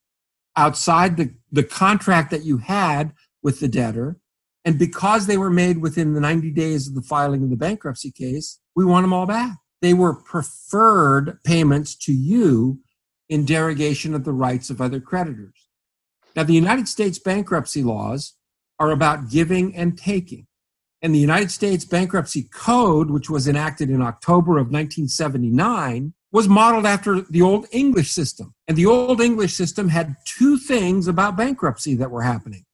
outside 0.57 1.15
the, 1.15 1.33
the 1.51 1.63
contract 1.63 2.31
that 2.31 2.43
you 2.43 2.57
had 2.57 3.13
with 3.41 3.61
the 3.61 3.69
debtor. 3.69 4.17
And 4.67 4.77
because 4.77 5.27
they 5.27 5.37
were 5.37 5.49
made 5.49 5.77
within 5.77 6.13
the 6.13 6.19
90 6.19 6.51
days 6.51 6.89
of 6.89 6.93
the 6.93 7.01
filing 7.01 7.41
of 7.41 7.49
the 7.49 7.55
bankruptcy 7.55 8.11
case, 8.11 8.59
we 8.75 8.83
want 8.83 9.05
them 9.05 9.13
all 9.13 9.25
back. 9.25 9.55
They 9.81 9.93
were 9.93 10.13
preferred 10.13 11.41
payments 11.45 11.95
to 11.99 12.11
you 12.11 12.81
in 13.29 13.45
derogation 13.45 14.13
of 14.13 14.25
the 14.25 14.33
rights 14.33 14.69
of 14.69 14.81
other 14.81 14.99
creditors. 14.99 15.69
Now, 16.35 16.43
the 16.43 16.53
United 16.53 16.89
States 16.89 17.17
bankruptcy 17.17 17.81
laws 17.81 18.33
are 18.77 18.91
about 18.91 19.29
giving 19.29 19.73
and 19.73 19.97
taking. 19.97 20.47
And 21.01 21.15
the 21.15 21.19
United 21.19 21.51
States 21.51 21.85
Bankruptcy 21.85 22.49
Code, 22.51 23.09
which 23.09 23.29
was 23.29 23.47
enacted 23.47 23.89
in 23.89 24.01
October 24.01 24.57
of 24.57 24.65
1979, 24.65 26.13
was 26.33 26.49
modeled 26.49 26.85
after 26.85 27.21
the 27.21 27.41
Old 27.41 27.67
English 27.71 28.11
system. 28.11 28.53
And 28.67 28.75
the 28.75 28.85
Old 28.85 29.21
English 29.21 29.53
system 29.53 29.87
had 29.87 30.17
two 30.25 30.57
things 30.57 31.07
about 31.07 31.37
bankruptcy 31.37 31.95
that 31.95 32.11
were 32.11 32.23
happening. 32.23 32.65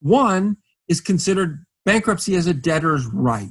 One 0.00 0.56
is 0.90 1.00
considered 1.00 1.64
bankruptcy 1.86 2.34
as 2.34 2.46
a 2.46 2.52
debtor's 2.52 3.06
right. 3.06 3.48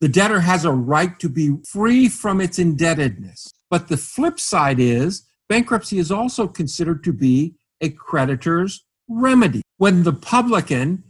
The 0.00 0.08
debtor 0.08 0.40
has 0.40 0.64
a 0.64 0.72
right 0.72 1.18
to 1.18 1.28
be 1.28 1.56
free 1.68 2.08
from 2.08 2.40
its 2.40 2.58
indebtedness. 2.58 3.52
But 3.68 3.88
the 3.88 3.98
flip 3.98 4.40
side 4.40 4.80
is 4.80 5.26
bankruptcy 5.48 5.98
is 5.98 6.10
also 6.10 6.46
considered 6.46 7.04
to 7.04 7.12
be 7.12 7.56
a 7.82 7.90
creditor's 7.90 8.84
remedy. 9.08 9.62
When 9.76 10.04
the 10.04 10.12
publican 10.12 11.02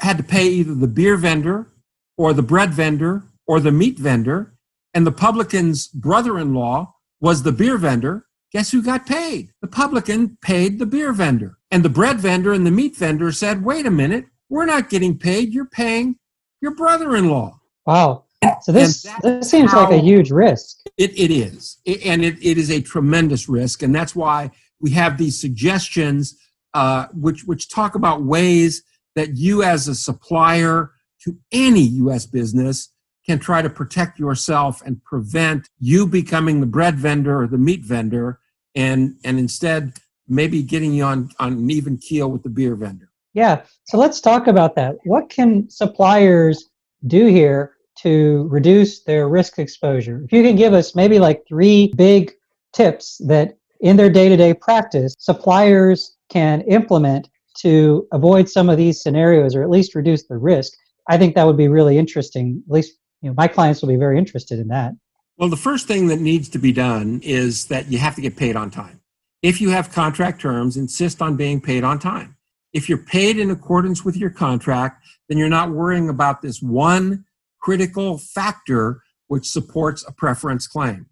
had 0.00 0.18
to 0.18 0.24
pay 0.24 0.48
either 0.48 0.74
the 0.74 0.88
beer 0.88 1.16
vendor 1.16 1.70
or 2.16 2.34
the 2.34 2.42
bread 2.42 2.74
vendor 2.74 3.22
or 3.46 3.60
the 3.60 3.72
meat 3.72 3.98
vendor, 3.98 4.54
and 4.92 5.06
the 5.06 5.12
publican's 5.12 5.86
brother 5.86 6.38
in 6.38 6.54
law 6.54 6.94
was 7.20 7.42
the 7.42 7.52
beer 7.52 7.78
vendor, 7.78 8.26
guess 8.52 8.72
who 8.72 8.82
got 8.82 9.06
paid? 9.06 9.50
The 9.62 9.68
publican 9.68 10.36
paid 10.42 10.78
the 10.78 10.86
beer 10.86 11.12
vendor. 11.12 11.58
And 11.70 11.84
the 11.84 11.88
bread 11.88 12.18
vendor 12.18 12.52
and 12.52 12.66
the 12.66 12.70
meat 12.70 12.96
vendor 12.96 13.30
said, 13.30 13.64
wait 13.64 13.86
a 13.86 13.90
minute, 13.90 14.26
we're 14.48 14.66
not 14.66 14.90
getting 14.90 15.18
paid. 15.18 15.52
You're 15.52 15.66
paying 15.66 16.16
your 16.60 16.74
brother 16.74 17.16
in 17.16 17.28
law. 17.28 17.60
Wow. 17.86 18.24
So 18.62 18.72
this 18.72 19.06
this 19.22 19.50
seems 19.50 19.72
like 19.72 19.90
a 19.90 19.98
huge 19.98 20.30
risk. 20.30 20.78
It, 20.96 21.18
it 21.18 21.32
is. 21.32 21.78
It, 21.84 22.04
and 22.04 22.24
it, 22.24 22.36
it 22.40 22.56
is 22.56 22.70
a 22.70 22.80
tremendous 22.80 23.48
risk. 23.48 23.82
And 23.82 23.94
that's 23.94 24.14
why 24.14 24.50
we 24.80 24.90
have 24.92 25.18
these 25.18 25.40
suggestions 25.40 26.36
uh, 26.74 27.06
which, 27.14 27.44
which 27.44 27.68
talk 27.68 27.94
about 27.94 28.22
ways 28.22 28.82
that 29.16 29.36
you 29.36 29.62
as 29.62 29.88
a 29.88 29.94
supplier 29.94 30.92
to 31.24 31.36
any 31.50 31.80
U.S. 31.80 32.26
business 32.26 32.92
can 33.26 33.38
try 33.38 33.62
to 33.62 33.70
protect 33.70 34.18
yourself 34.18 34.80
and 34.82 35.02
prevent 35.02 35.68
you 35.78 36.06
becoming 36.06 36.60
the 36.60 36.66
bread 36.66 36.96
vendor 36.96 37.40
or 37.40 37.46
the 37.46 37.58
meat 37.58 37.84
vendor 37.84 38.38
and, 38.74 39.16
and 39.24 39.38
instead 39.38 39.94
maybe 40.28 40.62
getting 40.62 40.92
you 40.92 41.04
on, 41.04 41.30
on 41.38 41.54
an 41.54 41.70
even 41.70 41.96
keel 41.96 42.30
with 42.30 42.42
the 42.42 42.48
beer 42.48 42.76
vendor. 42.76 43.07
Yeah. 43.34 43.62
So 43.84 43.98
let's 43.98 44.20
talk 44.20 44.46
about 44.46 44.74
that. 44.76 44.96
What 45.04 45.28
can 45.30 45.68
suppliers 45.70 46.68
do 47.06 47.26
here 47.26 47.74
to 48.02 48.46
reduce 48.50 49.02
their 49.02 49.28
risk 49.28 49.58
exposure. 49.58 50.22
If 50.24 50.32
you 50.32 50.42
can 50.42 50.56
give 50.56 50.72
us 50.72 50.94
maybe 50.94 51.18
like 51.18 51.42
three 51.48 51.92
big 51.96 52.32
tips 52.72 53.20
that 53.26 53.56
in 53.80 53.96
their 53.96 54.10
day 54.10 54.28
to 54.28 54.36
day 54.36 54.54
practice, 54.54 55.14
suppliers 55.18 56.16
can 56.28 56.60
implement 56.62 57.28
to 57.58 58.06
avoid 58.12 58.48
some 58.48 58.68
of 58.68 58.76
these 58.76 59.02
scenarios 59.02 59.56
or 59.56 59.62
at 59.62 59.70
least 59.70 59.94
reduce 59.94 60.26
the 60.28 60.36
risk, 60.36 60.72
I 61.08 61.18
think 61.18 61.34
that 61.34 61.44
would 61.44 61.56
be 61.56 61.68
really 61.68 61.98
interesting. 61.98 62.62
At 62.68 62.72
least, 62.72 62.98
you 63.20 63.30
know, 63.30 63.34
my 63.36 63.48
clients 63.48 63.82
will 63.82 63.88
be 63.88 63.96
very 63.96 64.16
interested 64.16 64.60
in 64.60 64.68
that. 64.68 64.92
Well, 65.36 65.48
the 65.48 65.56
first 65.56 65.88
thing 65.88 66.06
that 66.08 66.20
needs 66.20 66.48
to 66.50 66.58
be 66.58 66.72
done 66.72 67.20
is 67.22 67.66
that 67.66 67.90
you 67.90 67.98
have 67.98 68.14
to 68.16 68.20
get 68.20 68.36
paid 68.36 68.54
on 68.54 68.70
time. 68.70 69.00
If 69.42 69.60
you 69.60 69.70
have 69.70 69.92
contract 69.92 70.40
terms, 70.40 70.76
insist 70.76 71.22
on 71.22 71.36
being 71.36 71.60
paid 71.60 71.84
on 71.84 71.98
time. 71.98 72.36
If 72.78 72.88
you're 72.88 72.98
paid 72.98 73.40
in 73.40 73.50
accordance 73.50 74.04
with 74.04 74.16
your 74.16 74.30
contract, 74.30 75.04
then 75.28 75.36
you're 75.36 75.48
not 75.48 75.72
worrying 75.72 76.08
about 76.08 76.42
this 76.42 76.62
one 76.62 77.24
critical 77.60 78.18
factor 78.18 79.02
which 79.26 79.48
supports 79.48 80.04
a 80.06 80.12
preference 80.12 80.68
claim, 80.68 81.06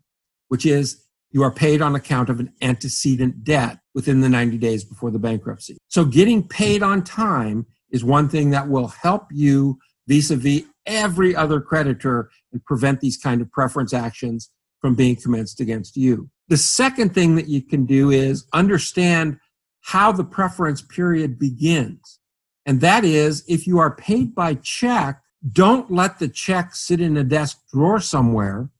which 0.46 0.64
is 0.64 1.02
you 1.32 1.42
are 1.42 1.50
paid 1.50 1.82
on 1.82 1.96
account 1.96 2.30
of 2.30 2.38
an 2.38 2.52
antecedent 2.62 3.42
debt 3.42 3.80
within 3.96 4.20
the 4.20 4.28
90 4.28 4.58
days 4.58 4.84
before 4.84 5.10
the 5.10 5.18
bankruptcy. 5.18 5.76
So 5.88 6.04
getting 6.04 6.46
paid 6.46 6.84
on 6.84 7.02
time 7.02 7.66
is 7.90 8.04
one 8.04 8.28
thing 8.28 8.50
that 8.50 8.68
will 8.68 8.86
help 8.86 9.26
you 9.32 9.80
vis-a-vis 10.06 10.62
every 10.86 11.34
other 11.34 11.60
creditor 11.60 12.30
and 12.52 12.64
prevent 12.64 13.00
these 13.00 13.16
kind 13.16 13.40
of 13.40 13.50
preference 13.50 13.92
actions 13.92 14.52
from 14.80 14.94
being 14.94 15.16
commenced 15.16 15.58
against 15.58 15.96
you. 15.96 16.30
The 16.46 16.58
second 16.58 17.12
thing 17.12 17.34
that 17.34 17.48
you 17.48 17.60
can 17.60 17.86
do 17.86 18.12
is 18.12 18.46
understand 18.52 19.40
how 19.86 20.10
the 20.10 20.24
preference 20.24 20.82
period 20.82 21.38
begins. 21.38 22.18
And 22.66 22.80
that 22.80 23.04
is 23.04 23.44
if 23.46 23.68
you 23.68 23.78
are 23.78 23.94
paid 23.94 24.34
by 24.34 24.54
check, 24.54 25.22
don't 25.52 25.92
let 25.92 26.18
the 26.18 26.26
check 26.26 26.74
sit 26.74 27.00
in 27.00 27.16
a 27.16 27.22
desk 27.22 27.60
drawer 27.72 28.00
somewhere. 28.00 28.70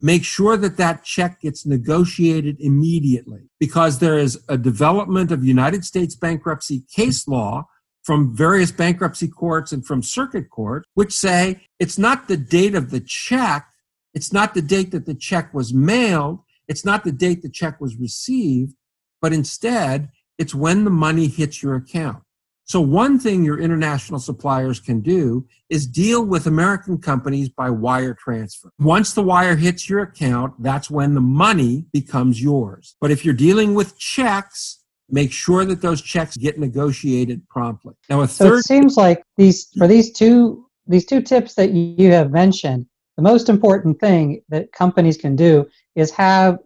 Make 0.00 0.24
sure 0.24 0.56
that 0.56 0.78
that 0.78 1.04
check 1.04 1.42
gets 1.42 1.66
negotiated 1.66 2.56
immediately 2.60 3.50
because 3.60 3.98
there 3.98 4.16
is 4.16 4.42
a 4.48 4.56
development 4.56 5.30
of 5.30 5.44
United 5.44 5.84
States 5.84 6.16
bankruptcy 6.16 6.84
case 6.90 7.28
law 7.28 7.66
from 8.02 8.34
various 8.34 8.72
bankruptcy 8.72 9.28
courts 9.28 9.70
and 9.70 9.84
from 9.84 10.02
circuit 10.02 10.48
court, 10.48 10.86
which 10.94 11.12
say 11.12 11.60
it's 11.78 11.98
not 11.98 12.26
the 12.26 12.38
date 12.38 12.74
of 12.74 12.90
the 12.90 13.00
check. 13.00 13.66
It's 14.14 14.32
not 14.32 14.54
the 14.54 14.62
date 14.62 14.92
that 14.92 15.04
the 15.04 15.14
check 15.14 15.52
was 15.52 15.74
mailed. 15.74 16.38
It's 16.68 16.86
not 16.86 17.04
the 17.04 17.12
date 17.12 17.42
the 17.42 17.50
check 17.50 17.82
was 17.82 17.96
received, 17.96 18.72
but 19.20 19.34
instead 19.34 20.08
it's 20.38 20.54
when 20.54 20.84
the 20.84 20.90
money 20.90 21.28
hits 21.28 21.62
your 21.62 21.74
account. 21.76 22.22
So, 22.66 22.80
one 22.80 23.18
thing 23.18 23.44
your 23.44 23.60
international 23.60 24.18
suppliers 24.18 24.80
can 24.80 25.00
do 25.00 25.46
is 25.68 25.86
deal 25.86 26.24
with 26.24 26.46
American 26.46 26.96
companies 26.96 27.50
by 27.50 27.68
wire 27.68 28.14
transfer. 28.14 28.70
Once 28.78 29.12
the 29.12 29.22
wire 29.22 29.54
hits 29.54 29.88
your 29.88 30.00
account, 30.00 30.54
that's 30.62 30.90
when 30.90 31.12
the 31.14 31.20
money 31.20 31.84
becomes 31.92 32.42
yours. 32.42 32.96
But 33.02 33.10
if 33.10 33.22
you're 33.24 33.34
dealing 33.34 33.74
with 33.74 33.98
checks, 33.98 34.82
make 35.10 35.30
sure 35.30 35.66
that 35.66 35.82
those 35.82 36.00
checks 36.00 36.38
get 36.38 36.58
negotiated 36.58 37.46
promptly. 37.50 37.94
Now, 38.08 38.22
a 38.22 38.26
third. 38.26 38.48
so 38.48 38.54
it 38.54 38.62
seems 38.62 38.96
like 38.96 39.22
these 39.36 39.68
for 39.76 39.86
these 39.86 40.10
two 40.12 40.66
these 40.86 41.04
two 41.04 41.20
tips 41.20 41.54
that 41.54 41.72
you 41.72 42.12
have 42.12 42.30
mentioned, 42.30 42.86
the 43.16 43.22
most 43.22 43.50
important 43.50 44.00
thing 44.00 44.40
that 44.48 44.72
companies 44.72 45.18
can 45.18 45.36
do 45.36 45.66
is 45.94 46.10
have 46.12 46.58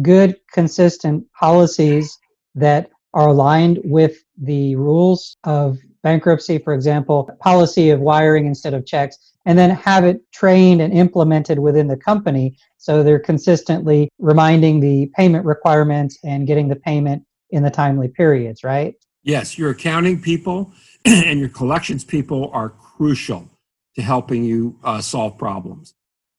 good, 0.00 0.36
consistent 0.50 1.24
policies 1.38 2.18
that 2.54 2.90
are 3.14 3.28
aligned 3.28 3.80
with 3.84 4.24
the 4.40 4.74
rules 4.76 5.36
of 5.44 5.78
bankruptcy, 6.02 6.58
for 6.58 6.74
example, 6.74 7.30
policy 7.40 7.90
of 7.90 8.00
wiring 8.00 8.46
instead 8.46 8.74
of 8.74 8.86
checks, 8.86 9.32
and 9.46 9.58
then 9.58 9.70
have 9.70 10.04
it 10.04 10.20
trained 10.32 10.80
and 10.80 10.92
implemented 10.92 11.58
within 11.58 11.88
the 11.88 11.96
company 11.96 12.56
so 12.78 13.02
they're 13.02 13.18
consistently 13.18 14.08
reminding 14.18 14.80
the 14.80 15.06
payment 15.14 15.44
requirements 15.44 16.18
and 16.24 16.46
getting 16.46 16.68
the 16.68 16.76
payment 16.76 17.24
in 17.50 17.62
the 17.62 17.70
timely 17.70 18.08
periods, 18.08 18.64
right? 18.64 18.94
Yes, 19.22 19.56
your 19.56 19.70
accounting 19.70 20.20
people 20.20 20.72
and 21.04 21.38
your 21.38 21.48
collections 21.48 22.04
people 22.04 22.50
are 22.52 22.70
crucial 22.70 23.48
to 23.94 24.02
helping 24.02 24.42
you 24.42 24.78
uh, 24.82 25.00
solve 25.00 25.38
problems. 25.38 25.94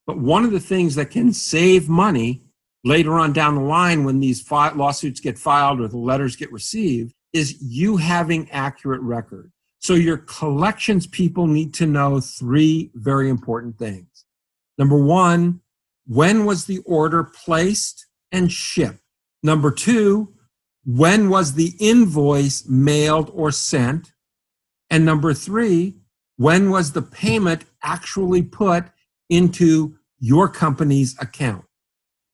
But 0.05 0.17
one 0.17 0.43
of 0.43 0.51
the 0.51 0.59
things 0.59 0.95
that 0.95 1.11
can 1.11 1.31
save 1.31 1.87
money 1.87 2.41
later 2.83 3.19
on 3.19 3.33
down 3.33 3.55
the 3.55 3.61
line 3.61 4.03
when 4.03 4.19
these 4.19 4.41
fi- 4.41 4.73
lawsuits 4.73 5.19
get 5.19 5.37
filed 5.37 5.79
or 5.79 5.87
the 5.87 5.97
letters 5.97 6.35
get 6.35 6.51
received 6.51 7.13
is 7.31 7.61
you 7.61 7.97
having 7.97 8.49
accurate 8.51 9.01
record. 9.01 9.51
So 9.79 9.95
your 9.95 10.17
collections 10.17 11.07
people 11.07 11.47
need 11.47 11.73
to 11.75 11.85
know 11.85 12.19
three 12.19 12.91
very 12.95 13.29
important 13.29 13.77
things. 13.77 14.25
Number 14.77 14.97
one, 14.97 15.61
when 16.05 16.45
was 16.45 16.65
the 16.65 16.79
order 16.79 17.23
placed 17.23 18.07
and 18.31 18.51
shipped? 18.51 18.99
Number 19.41 19.71
two, 19.71 20.33
when 20.85 21.29
was 21.29 21.53
the 21.53 21.73
invoice 21.79 22.67
mailed 22.67 23.29
or 23.33 23.51
sent? 23.51 24.13
And 24.89 25.05
number 25.05 25.33
three, 25.33 25.95
when 26.37 26.69
was 26.69 26.91
the 26.91 27.01
payment 27.01 27.65
actually 27.83 28.41
put 28.41 28.85
into 29.29 29.97
your 30.19 30.49
company's 30.49 31.15
account? 31.19 31.65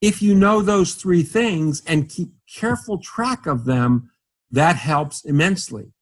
If 0.00 0.22
you 0.22 0.34
know 0.34 0.62
those 0.62 0.94
three 0.94 1.22
things 1.22 1.82
and 1.86 2.08
keep 2.08 2.30
careful 2.52 2.98
track 2.98 3.46
of 3.46 3.64
them, 3.64 4.10
that 4.50 4.76
helps 4.76 5.24
immensely. 5.24 5.92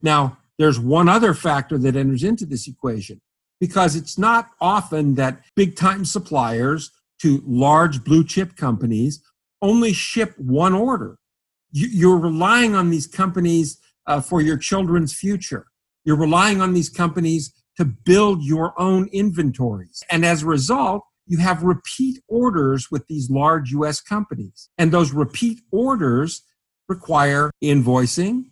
Now, 0.00 0.38
there's 0.58 0.78
one 0.78 1.08
other 1.08 1.34
factor 1.34 1.78
that 1.78 1.96
enters 1.96 2.22
into 2.22 2.46
this 2.46 2.68
equation 2.68 3.20
because 3.60 3.96
it's 3.96 4.18
not 4.18 4.50
often 4.60 5.14
that 5.16 5.42
big 5.56 5.76
time 5.76 6.04
suppliers 6.04 6.90
to 7.20 7.42
large 7.46 8.04
blue 8.04 8.24
chip 8.24 8.56
companies 8.56 9.22
only 9.60 9.92
ship 9.92 10.34
one 10.38 10.74
order. 10.74 11.16
You're 11.70 12.18
relying 12.18 12.74
on 12.74 12.90
these 12.90 13.06
companies 13.06 13.78
uh, 14.06 14.20
for 14.20 14.40
your 14.40 14.56
children's 14.56 15.14
future. 15.14 15.66
You're 16.04 16.16
relying 16.16 16.60
on 16.60 16.74
these 16.74 16.90
companies 16.90 17.52
to 17.76 17.84
build 17.84 18.42
your 18.42 18.78
own 18.78 19.08
inventories. 19.12 20.02
And 20.10 20.24
as 20.24 20.42
a 20.42 20.46
result, 20.46 21.02
you 21.26 21.38
have 21.38 21.62
repeat 21.62 22.22
orders 22.28 22.90
with 22.90 23.06
these 23.06 23.30
large 23.30 23.70
US 23.72 24.00
companies. 24.00 24.68
And 24.78 24.92
those 24.92 25.12
repeat 25.12 25.60
orders 25.70 26.42
require 26.88 27.50
invoicing, 27.62 28.46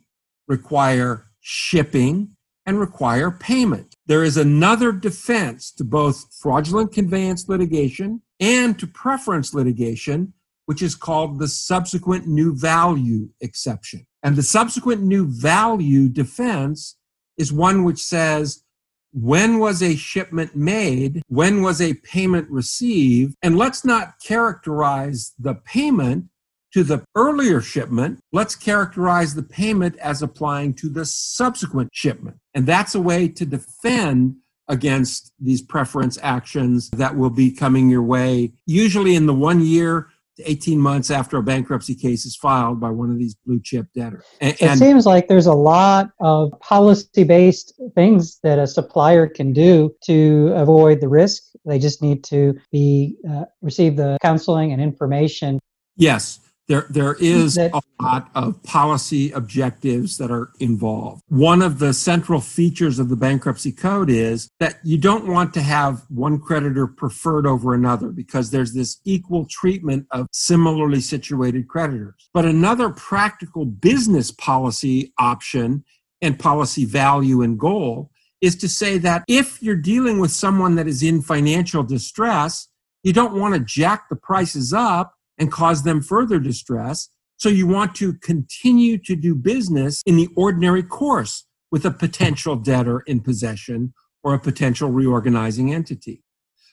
require 0.49 1.27
shipping, 1.41 2.37
and 2.67 2.79
require 2.79 3.31
payment. 3.31 3.97
There 4.07 4.23
is 4.23 4.37
another 4.37 4.93
defense 4.93 5.73
to 5.73 5.85
both 5.85 6.33
fraudulent 6.41 6.93
conveyance 6.93 7.49
litigation 7.49 8.23
and 8.39 8.79
to 8.79 8.87
preference 8.87 9.55
litigation, 9.55 10.33
which 10.67 10.83
is 10.83 10.95
called 10.95 11.39
the 11.39 11.49
subsequent 11.49 12.27
new 12.27 12.55
value 12.55 13.31
exception. 13.41 14.07
And 14.23 14.37
the 14.37 14.43
subsequent 14.43 15.03
new 15.03 15.27
value 15.27 16.09
defense 16.09 16.97
is 17.39 17.53
one 17.53 17.85
which 17.85 18.03
says 18.03 18.63
when 19.13 19.59
was 19.59 19.83
a 19.83 19.97
shipment 19.97 20.55
made? 20.55 21.23
When 21.29 21.63
was 21.63 21.81
a 21.81 21.95
payment 21.95 22.49
received? 22.51 23.35
And 23.43 23.57
let's 23.57 23.85
not 23.85 24.21
characterize 24.23 25.33
the 25.39 25.55
payment 25.55 26.27
to 26.73 26.85
the 26.85 27.05
earlier 27.17 27.61
shipment. 27.61 28.21
Let's 28.33 28.55
characterize 28.55 29.35
the 29.35 29.43
payment 29.43 29.97
as 29.99 30.23
applying 30.23 30.75
to 30.75 30.89
the 30.89 31.05
subsequent 31.05 31.91
shipment. 31.93 32.37
And 32.55 32.67
that's 32.67 32.95
a 32.95 33.01
way 33.01 33.29
to 33.29 33.45
defend 33.45 34.37
against 34.69 35.33
these 35.41 35.61
preference 35.61 36.17
actions 36.23 36.91
that 36.91 37.17
will 37.17 37.31
be 37.31 37.51
coming 37.51 37.91
your 37.91 38.05
way, 38.05 38.53
usually 38.67 39.17
in 39.17 39.27
the 39.27 39.35
one 39.35 39.61
year 39.61 40.10
18 40.45 40.79
months 40.79 41.11
after 41.11 41.39
a 41.39 41.43
bankruptcy 41.43 41.95
case 41.95 42.25
is 42.27 42.37
filed 42.37 42.81
by 42.81 42.91
one 42.91 43.11
of 43.11 43.19
these 43.19 43.35
blue 43.35 43.61
chip 43.63 43.87
debtors. 43.95 44.25
And, 44.41 44.57
it 44.61 44.79
seems 44.79 45.07
like 45.07 45.29
there's 45.29 45.47
a 45.47 45.55
lot 45.55 46.11
of 46.21 46.53
policy 46.61 47.25
based 47.25 47.75
things 47.95 48.39
that 48.43 48.59
a 48.59 48.67
supplier 48.67 49.27
can 49.27 49.53
do 49.53 49.95
to 50.05 50.53
avoid 50.55 51.01
the 51.01 51.09
risk. 51.09 51.43
They 51.65 51.79
just 51.79 52.03
need 52.03 52.25
to 52.25 52.59
be 52.73 53.17
uh, 53.29 53.45
receive 53.63 53.97
the 53.97 54.19
counseling 54.23 54.73
and 54.73 54.81
information. 54.81 55.59
Yes. 55.97 56.41
There, 56.71 56.87
there 56.89 57.15
is 57.15 57.59
a 57.59 57.83
lot 58.01 58.31
of 58.37 58.63
policy 58.63 59.33
objectives 59.33 60.19
that 60.19 60.31
are 60.31 60.53
involved. 60.61 61.25
One 61.27 61.63
of 61.63 61.81
the 61.81 61.93
central 61.93 62.41
features 62.41 63.01
of 63.01 63.09
the 63.09 63.17
bankruptcy 63.17 63.73
code 63.73 64.09
is 64.09 64.49
that 64.61 64.79
you 64.85 64.97
don't 64.97 65.27
want 65.27 65.53
to 65.55 65.63
have 65.63 66.05
one 66.11 66.39
creditor 66.39 66.87
preferred 66.87 67.45
over 67.45 67.75
another 67.75 68.11
because 68.11 68.53
there's 68.53 68.73
this 68.73 69.01
equal 69.05 69.47
treatment 69.47 70.07
of 70.13 70.29
similarly 70.31 71.01
situated 71.01 71.67
creditors. 71.67 72.31
But 72.33 72.45
another 72.45 72.91
practical 72.91 73.65
business 73.65 74.31
policy 74.31 75.13
option 75.19 75.85
and 76.23 76.39
policy 76.39 76.85
value 76.85 77.43
and 77.43 77.59
goal 77.59 78.13
is 78.41 78.55
to 78.59 78.69
say 78.69 78.97
that 78.99 79.25
if 79.27 79.61
you're 79.61 79.75
dealing 79.75 80.21
with 80.21 80.31
someone 80.31 80.77
that 80.77 80.87
is 80.87 81.03
in 81.03 81.21
financial 81.21 81.83
distress, 81.83 82.69
you 83.03 83.13
don't 83.13 83.35
want 83.35 83.55
to 83.55 83.61
jack 83.61 84.09
the 84.09 84.15
prices 84.15 84.73
up 84.73 85.17
and 85.41 85.51
cause 85.51 85.83
them 85.83 86.01
further 86.01 86.39
distress. 86.39 87.09
So 87.39 87.49
you 87.49 87.67
want 87.67 87.95
to 87.97 88.13
continue 88.15 88.99
to 88.99 89.17
do 89.17 89.35
business 89.35 90.03
in 90.07 90.17
the 90.17 90.29
ordinary 90.37 90.83
course 90.83 91.47
with 91.73 91.85
a 91.85 91.91
potential 91.91 92.55
debtor 92.55 93.01
in 93.07 93.21
possession 93.21 93.95
or 94.23 94.35
a 94.35 94.39
potential 94.39 94.91
reorganizing 94.91 95.73
entity. 95.73 96.23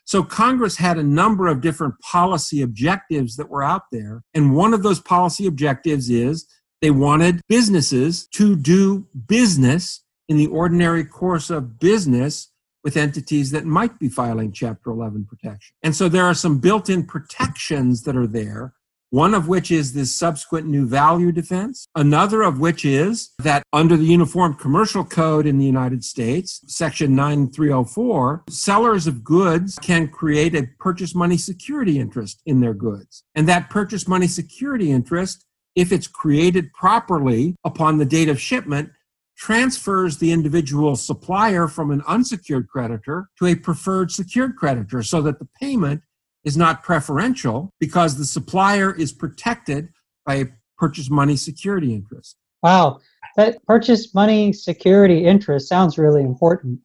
So 0.03 0.23
Congress 0.23 0.77
had 0.77 0.97
a 0.97 1.03
number 1.03 1.47
of 1.47 1.61
different 1.61 1.95
policy 1.99 2.61
objectives 2.61 3.35
that 3.37 3.49
were 3.49 3.63
out 3.63 3.83
there. 3.91 4.23
And 4.33 4.55
one 4.55 4.73
of 4.73 4.83
those 4.83 4.99
policy 4.99 5.47
objectives 5.47 6.09
is 6.09 6.47
they 6.81 6.91
wanted 6.91 7.41
businesses 7.49 8.27
to 8.35 8.55
do 8.55 9.07
business 9.27 10.03
in 10.29 10.37
the 10.37 10.47
ordinary 10.47 11.05
course 11.05 11.49
of 11.49 11.79
business 11.79 12.51
with 12.83 12.97
entities 12.97 13.51
that 13.51 13.65
might 13.65 13.99
be 13.99 14.09
filing 14.09 14.51
Chapter 14.51 14.91
11 14.91 15.25
protection. 15.25 15.75
And 15.83 15.95
so 15.95 16.09
there 16.09 16.25
are 16.25 16.33
some 16.33 16.59
built 16.59 16.89
in 16.89 17.05
protections 17.05 18.03
that 18.03 18.15
are 18.15 18.27
there. 18.27 18.73
One 19.09 19.33
of 19.33 19.47
which 19.47 19.71
is 19.71 19.93
this 19.93 20.13
subsequent 20.13 20.67
new 20.67 20.85
value 20.85 21.31
defense. 21.31 21.87
Another 21.95 22.41
of 22.41 22.59
which 22.59 22.83
is 22.83 23.31
that 23.39 23.63
under 23.71 23.95
the 23.95 24.03
Uniform 24.03 24.53
Commercial 24.55 25.05
Code 25.05 25.45
in 25.45 25.57
the 25.57 25.65
United 25.65 26.03
States, 26.03 26.61
Section 26.67 27.15
9304, 27.15 28.43
sellers 28.49 29.07
of 29.07 29.23
goods 29.23 29.79
can 29.81 30.09
create 30.09 30.53
a 30.55 30.67
purchase 30.77 31.15
money 31.15 31.37
security 31.37 31.99
interest 31.99 32.41
in 32.45 32.59
their 32.59 32.73
goods. 32.73 33.23
And 33.33 33.47
that 33.47 33.69
purchase 33.69 34.09
money 34.09 34.27
security 34.27 34.91
interest, 34.91 35.45
if 35.73 35.93
it's 35.93 36.07
created 36.07 36.73
properly 36.73 37.55
upon 37.63 37.97
the 37.97 38.05
date 38.05 38.27
of 38.27 38.41
shipment, 38.41 38.91
transfers 39.37 40.17
the 40.17 40.31
individual 40.31 40.95
supplier 40.95 41.67
from 41.67 41.91
an 41.91 42.01
unsecured 42.07 42.67
creditor 42.67 43.29
to 43.37 43.45
a 43.45 43.55
preferred 43.55 44.11
secured 44.11 44.55
creditor 44.55 45.03
so 45.03 45.21
that 45.21 45.37
the 45.39 45.47
payment 45.61 46.01
is 46.43 46.57
not 46.57 46.83
preferential 46.83 47.71
because 47.79 48.17
the 48.17 48.25
supplier 48.25 48.93
is 48.95 49.13
protected 49.13 49.89
by 50.25 50.35
a 50.35 50.45
purchase 50.77 51.09
money 51.09 51.35
security 51.35 51.93
interest. 51.93 52.35
Wow, 52.63 52.99
that 53.35 53.63
purchase 53.65 54.13
money 54.15 54.51
security 54.53 55.25
interest 55.25 55.67
sounds 55.67 55.97
really 55.97 56.23
important. 56.23 56.79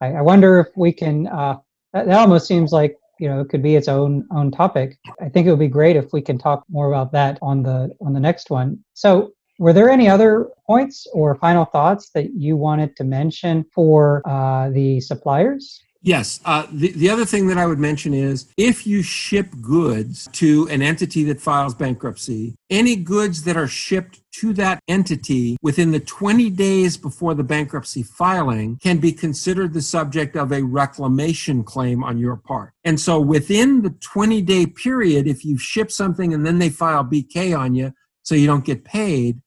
I, 0.00 0.14
I 0.14 0.20
wonder 0.20 0.60
if 0.60 0.68
we 0.76 0.92
can. 0.92 1.26
Uh, 1.26 1.56
that, 1.94 2.06
that 2.06 2.18
almost 2.18 2.46
seems 2.46 2.72
like 2.72 2.96
you 3.18 3.28
know 3.28 3.40
it 3.40 3.48
could 3.48 3.62
be 3.62 3.76
its 3.76 3.88
own 3.88 4.26
own 4.30 4.50
topic. 4.50 4.98
I 5.22 5.30
think 5.30 5.46
it 5.46 5.50
would 5.50 5.58
be 5.58 5.68
great 5.68 5.96
if 5.96 6.12
we 6.12 6.20
can 6.20 6.36
talk 6.36 6.64
more 6.68 6.88
about 6.88 7.12
that 7.12 7.38
on 7.40 7.62
the 7.62 7.90
on 8.02 8.12
the 8.12 8.20
next 8.20 8.50
one. 8.50 8.84
So 8.92 9.32
were 9.58 9.72
there 9.72 9.90
any 9.90 10.08
other 10.08 10.48
points 10.66 11.06
or 11.12 11.34
final 11.36 11.64
thoughts 11.64 12.10
that 12.10 12.34
you 12.34 12.56
wanted 12.56 12.96
to 12.96 13.04
mention 13.04 13.64
for 13.74 14.22
uh, 14.26 14.70
the 14.70 15.00
suppliers? 15.00 15.84
Yes. 16.04 16.38
Uh, 16.44 16.66
the, 16.70 16.92
the 16.92 17.08
other 17.08 17.24
thing 17.24 17.46
that 17.46 17.56
I 17.56 17.64
would 17.64 17.78
mention 17.78 18.12
is 18.12 18.52
if 18.58 18.86
you 18.86 19.02
ship 19.02 19.48
goods 19.62 20.28
to 20.32 20.68
an 20.68 20.82
entity 20.82 21.24
that 21.24 21.40
files 21.40 21.74
bankruptcy, 21.74 22.56
any 22.68 22.94
goods 22.94 23.44
that 23.44 23.56
are 23.56 23.66
shipped 23.66 24.20
to 24.40 24.52
that 24.52 24.80
entity 24.86 25.56
within 25.62 25.92
the 25.92 26.00
20 26.00 26.50
days 26.50 26.98
before 26.98 27.32
the 27.34 27.42
bankruptcy 27.42 28.02
filing 28.02 28.76
can 28.82 28.98
be 28.98 29.12
considered 29.12 29.72
the 29.72 29.80
subject 29.80 30.36
of 30.36 30.52
a 30.52 30.62
reclamation 30.62 31.64
claim 31.64 32.04
on 32.04 32.18
your 32.18 32.36
part. 32.36 32.74
And 32.84 33.00
so 33.00 33.18
within 33.18 33.80
the 33.80 33.90
20 33.90 34.42
day 34.42 34.66
period, 34.66 35.26
if 35.26 35.42
you 35.42 35.56
ship 35.56 35.90
something 35.90 36.34
and 36.34 36.44
then 36.44 36.58
they 36.58 36.68
file 36.68 37.04
BK 37.04 37.58
on 37.58 37.74
you 37.74 37.94
so 38.24 38.34
you 38.34 38.46
don't 38.46 38.64
get 38.64 38.84
paid, 38.84 39.40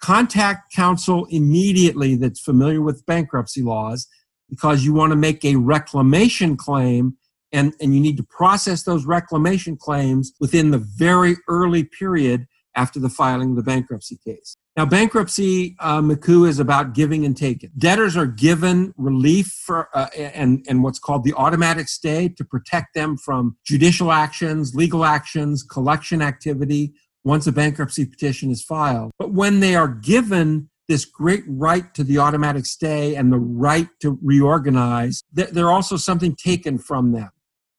contact 0.00 0.72
counsel 0.74 1.26
immediately 1.30 2.14
that's 2.16 2.40
familiar 2.40 2.82
with 2.82 3.06
bankruptcy 3.06 3.62
laws 3.62 4.06
because 4.48 4.84
you 4.84 4.94
want 4.94 5.10
to 5.10 5.16
make 5.16 5.44
a 5.44 5.56
reclamation 5.56 6.56
claim 6.56 7.16
and, 7.52 7.74
and 7.80 7.94
you 7.94 8.00
need 8.00 8.16
to 8.16 8.22
process 8.24 8.82
those 8.82 9.06
reclamation 9.06 9.76
claims 9.76 10.32
within 10.40 10.70
the 10.70 10.78
very 10.78 11.36
early 11.48 11.84
period 11.84 12.46
after 12.74 13.00
the 13.00 13.08
filing 13.08 13.50
of 13.50 13.56
the 13.56 13.62
bankruptcy 13.62 14.18
case. 14.24 14.56
Now, 14.76 14.84
bankruptcy, 14.84 15.74
uh, 15.80 16.02
is 16.02 16.58
about 16.58 16.92
giving 16.92 17.24
and 17.24 17.34
taking. 17.34 17.70
Debtors 17.78 18.14
are 18.16 18.26
given 18.26 18.92
relief 18.98 19.46
for, 19.46 19.88
uh, 19.94 20.08
and, 20.14 20.64
and 20.68 20.84
what's 20.84 20.98
called 20.98 21.24
the 21.24 21.32
automatic 21.32 21.88
stay 21.88 22.28
to 22.28 22.44
protect 22.44 22.94
them 22.94 23.16
from 23.16 23.56
judicial 23.64 24.12
actions, 24.12 24.74
legal 24.74 25.06
actions, 25.06 25.62
collection 25.62 26.20
activity 26.20 26.92
once 27.26 27.44
a 27.48 27.52
bankruptcy 27.52 28.06
petition 28.06 28.52
is 28.52 28.62
filed. 28.62 29.10
But 29.18 29.32
when 29.32 29.58
they 29.58 29.74
are 29.74 29.88
given 29.88 30.70
this 30.88 31.04
great 31.04 31.42
right 31.48 31.92
to 31.94 32.04
the 32.04 32.18
automatic 32.18 32.64
stay 32.64 33.16
and 33.16 33.32
the 33.32 33.38
right 33.38 33.88
to 34.00 34.16
reorganize, 34.22 35.24
they're 35.32 35.72
also 35.72 35.96
something 35.96 36.36
taken 36.36 36.78
from 36.78 37.10
them. 37.10 37.30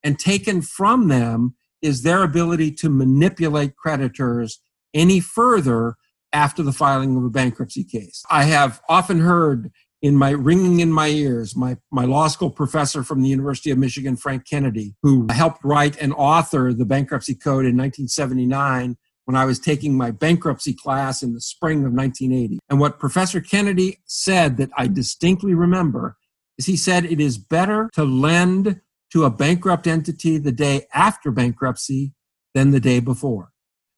And 0.03 0.19
taken 0.19 0.61
from 0.61 1.07
them 1.07 1.55
is 1.81 2.03
their 2.03 2.23
ability 2.23 2.71
to 2.73 2.89
manipulate 2.89 3.77
creditors 3.77 4.61
any 4.93 5.21
further 5.21 5.95
after 6.33 6.61
the 6.61 6.73
filing 6.73 7.15
of 7.15 7.23
a 7.23 7.29
bankruptcy 7.29 7.85
case. 7.85 8.23
I 8.29 8.43
have 8.43 8.81
often 8.89 9.21
heard 9.21 9.71
in 10.01 10.17
my 10.17 10.31
ringing 10.31 10.81
in 10.81 10.91
my 10.91 11.07
ears, 11.07 11.55
my, 11.55 11.77
my 11.89 12.03
law 12.03 12.27
school 12.27 12.51
professor 12.51 13.01
from 13.01 13.21
the 13.21 13.29
University 13.29 13.71
of 13.71 13.77
Michigan, 13.77 14.17
Frank 14.17 14.45
Kennedy, 14.47 14.95
who 15.01 15.25
helped 15.31 15.63
write 15.63 15.97
and 16.01 16.13
author 16.13 16.73
the 16.73 16.85
bankruptcy 16.85 17.33
code 17.33 17.65
in 17.65 17.77
1979 17.77 18.97
when 19.27 19.35
I 19.35 19.43
was 19.43 19.59
taking 19.59 19.97
my 19.97 20.09
bankruptcy 20.09 20.73
class 20.73 21.21
in 21.21 21.33
the 21.33 21.41
spring 21.41 21.79
of 21.79 21.91
1980. 21.91 22.59
And 22.69 22.79
what 22.79 22.97
Professor 22.97 23.41
Kennedy 23.41 23.99
said 24.05 24.55
that 24.55 24.69
I 24.77 24.87
distinctly 24.87 25.53
remember 25.53 26.15
is 26.57 26.65
he 26.65 26.77
said 26.77 27.03
it 27.03 27.19
is 27.19 27.37
better 27.37 27.89
to 27.93 28.05
lend 28.05 28.79
to 29.11 29.25
a 29.25 29.29
bankrupt 29.29 29.85
entity 29.85 30.37
the 30.37 30.53
day 30.53 30.87
after 30.93 31.29
bankruptcy 31.29 32.13
than 32.53 32.71
the 32.71 32.79
day 32.79 33.01
before. 33.01 33.51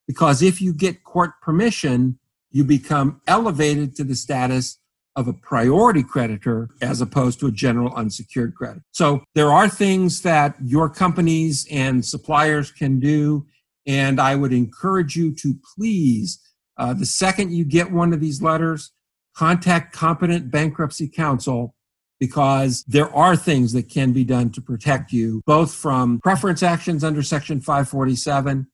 Because 0.08 0.42
if 0.42 0.60
you 0.62 0.74
get 0.74 1.04
court 1.04 1.34
permission, 1.44 2.18
you 2.50 2.64
become 2.64 3.22
elevated 3.28 3.96
to 3.98 4.04
the 4.04 4.16
status 4.16 4.80
of 5.16 5.28
a 5.28 5.34
priority 5.34 6.02
creditor 6.02 6.70
as 6.82 7.02
opposed 7.02 7.40
to 7.40 7.46
a 7.46 7.52
general 7.52 7.94
unsecured 7.94 8.56
credit. 8.56 8.82
So 8.94 9.24
there 9.36 9.52
are 9.52 9.70
things 9.70 10.24
that 10.24 10.56
your 10.64 10.90
companies 10.90 11.68
and 11.70 12.04
suppliers 12.04 12.72
can 12.72 13.00
do 13.00 13.46
and 13.90 14.22
I 14.22 14.36
would 14.36 14.54
encourage 14.54 15.16
you 15.16 15.34
to 15.34 15.56
please, 15.76 16.40
uh, 16.78 16.94
the 16.94 17.08
second 17.08 17.52
you 17.52 17.66
get 17.66 17.92
one 17.92 18.14
of 18.14 18.20
these 18.20 18.40
letters, 18.40 18.92
contact 19.36 19.94
competent 19.94 20.52
bankruptcy 20.52 21.10
counsel 21.10 21.74
because 22.20 22.84
there 22.88 23.12
are 23.16 23.36
things 23.36 23.74
that 23.74 23.90
can 23.90 24.14
be 24.14 24.24
done 24.24 24.52
to 24.52 24.62
protect 24.62 25.12
you, 25.12 25.42
both 25.48 25.74
from 25.74 26.20
preference 26.20 26.62
actions 26.62 27.04
under 27.04 27.24
Section 27.24 27.62
547 27.62 28.68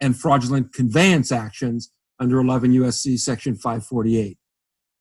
and 0.00 0.16
fraudulent 0.16 0.72
conveyance 0.72 1.32
actions 1.32 1.90
under 2.20 2.38
11 2.38 2.70
USC 2.72 3.18
Section 3.18 3.56
548. 3.56 4.38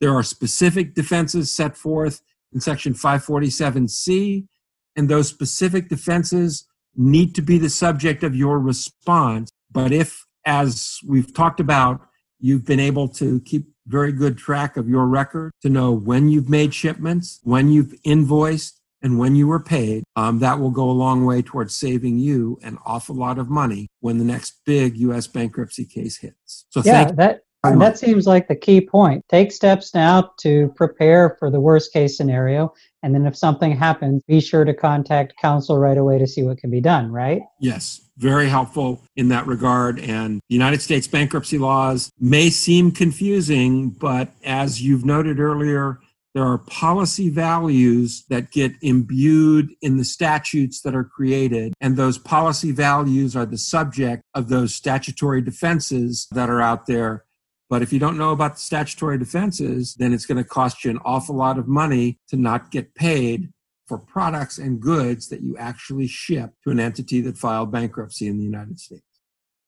There 0.01 0.15
are 0.15 0.23
specific 0.23 0.95
defenses 0.95 1.51
set 1.51 1.77
forth 1.77 2.21
in 2.51 2.60
Section 2.60 2.93
547C, 2.95 4.47
and 4.95 5.08
those 5.08 5.27
specific 5.27 5.89
defenses 5.89 6.65
need 6.95 7.36
to 7.36 7.43
be 7.43 7.60
the 7.60 7.69
subject 7.69 8.23
of 8.23 8.36
your 8.36 8.58
response 8.58 9.51
but 9.71 9.91
if, 9.91 10.25
as 10.45 10.99
we've 11.08 11.34
talked 11.34 11.60
about, 11.60 12.01
you've 12.39 12.65
been 12.65 12.79
able 12.79 13.08
to 13.08 13.41
keep 13.41 13.67
very 13.88 14.12
good 14.12 14.38
track 14.38 14.77
of 14.77 14.88
your 14.88 15.08
record 15.08 15.51
to 15.62 15.69
know 15.69 15.91
when 15.91 16.29
you've 16.29 16.49
made 16.49 16.73
shipments, 16.73 17.39
when 17.43 17.69
you've 17.69 17.93
invoiced, 18.03 18.79
and 19.01 19.17
when 19.17 19.36
you 19.36 19.47
were 19.47 19.60
paid, 19.60 20.03
um, 20.15 20.39
that 20.39 20.60
will 20.60 20.71
go 20.71 20.89
a 20.89 20.91
long 20.91 21.25
way 21.25 21.41
towards 21.41 21.73
saving 21.73 22.19
you 22.19 22.60
an 22.63 22.77
awful 22.86 23.15
lot 23.15 23.38
of 23.38 23.49
money 23.49 23.88
when 24.01 24.17
the 24.17 24.25
next 24.25 24.62
big 24.65 24.97
U.S. 24.97 25.27
bankruptcy 25.27 25.86
case 25.86 26.17
hits. 26.17 26.65
So 26.69 26.82
yeah, 26.84 27.12
that 27.12 27.41
that 27.63 27.97
seems 27.97 28.27
like 28.27 28.47
the 28.47 28.55
key 28.55 28.82
point. 28.82 29.23
Take 29.29 29.51
steps 29.51 29.93
now 29.93 30.32
to 30.39 30.71
prepare 30.75 31.36
for 31.39 31.49
the 31.49 31.60
worst 31.60 31.93
case 31.93 32.17
scenario. 32.17 32.73
And 33.03 33.13
then 33.13 33.25
if 33.25 33.35
something 33.35 33.75
happens, 33.75 34.23
be 34.27 34.41
sure 34.41 34.65
to 34.65 34.73
contact 34.73 35.33
counsel 35.41 35.77
right 35.77 35.97
away 35.97 36.17
to 36.19 36.27
see 36.27 36.43
what 36.43 36.57
can 36.57 36.69
be 36.69 36.81
done, 36.81 37.12
right? 37.12 37.41
Yes, 37.59 38.01
very 38.17 38.49
helpful 38.49 39.03
in 39.15 39.29
that 39.29 39.47
regard. 39.47 39.99
And 39.99 40.41
the 40.49 40.55
United 40.55 40.81
States 40.81 41.07
bankruptcy 41.07 41.57
laws 41.57 42.12
may 42.19 42.49
seem 42.49 42.91
confusing, 42.91 43.89
but 43.89 44.31
as 44.43 44.81
you've 44.81 45.05
noted 45.05 45.39
earlier, 45.39 45.99
there 46.35 46.43
are 46.43 46.59
policy 46.59 47.29
values 47.29 48.23
that 48.29 48.51
get 48.51 48.73
imbued 48.81 49.73
in 49.81 49.97
the 49.97 50.03
statutes 50.03 50.81
that 50.81 50.93
are 50.93 51.03
created, 51.03 51.73
and 51.81 51.97
those 51.97 52.19
policy 52.19 52.71
values 52.71 53.35
are 53.35 53.47
the 53.47 53.57
subject 53.57 54.21
of 54.35 54.47
those 54.47 54.75
statutory 54.75 55.41
defenses 55.41 56.27
that 56.31 56.49
are 56.49 56.62
out 56.62 56.85
there. 56.85 57.25
But 57.69 57.84
if 57.84 57.93
you 57.93 57.99
don't 57.99 58.17
know 58.17 58.32
about 58.32 58.55
the 58.55 58.62
statutory 58.62 59.17
defenses, 59.17 59.95
then 59.95 60.12
it's 60.12 60.25
going 60.25 60.39
to 60.39 60.43
cost 60.43 60.84
you 60.84 60.91
an 60.91 60.99
awful 61.05 61.36
lot 61.36 61.60
of 61.60 61.67
money 61.67 62.19
to 62.29 62.36
not 62.36 62.71
get 62.71 62.95
paid 62.95 63.49
for 63.88 63.97
products 63.97 64.58
and 64.58 64.79
goods 64.79 65.29
that 65.29 65.41
you 65.41 65.58
actually 65.58 66.08
ship 66.08 66.51
to 66.63 66.71
an 66.71 66.79
entity 66.79 67.21
that 67.21 67.38
filed 67.38 67.71
bankruptcy 67.71 68.27
in 68.27 68.38
the 68.38 68.43
United 68.43 68.79
States. 68.79 69.03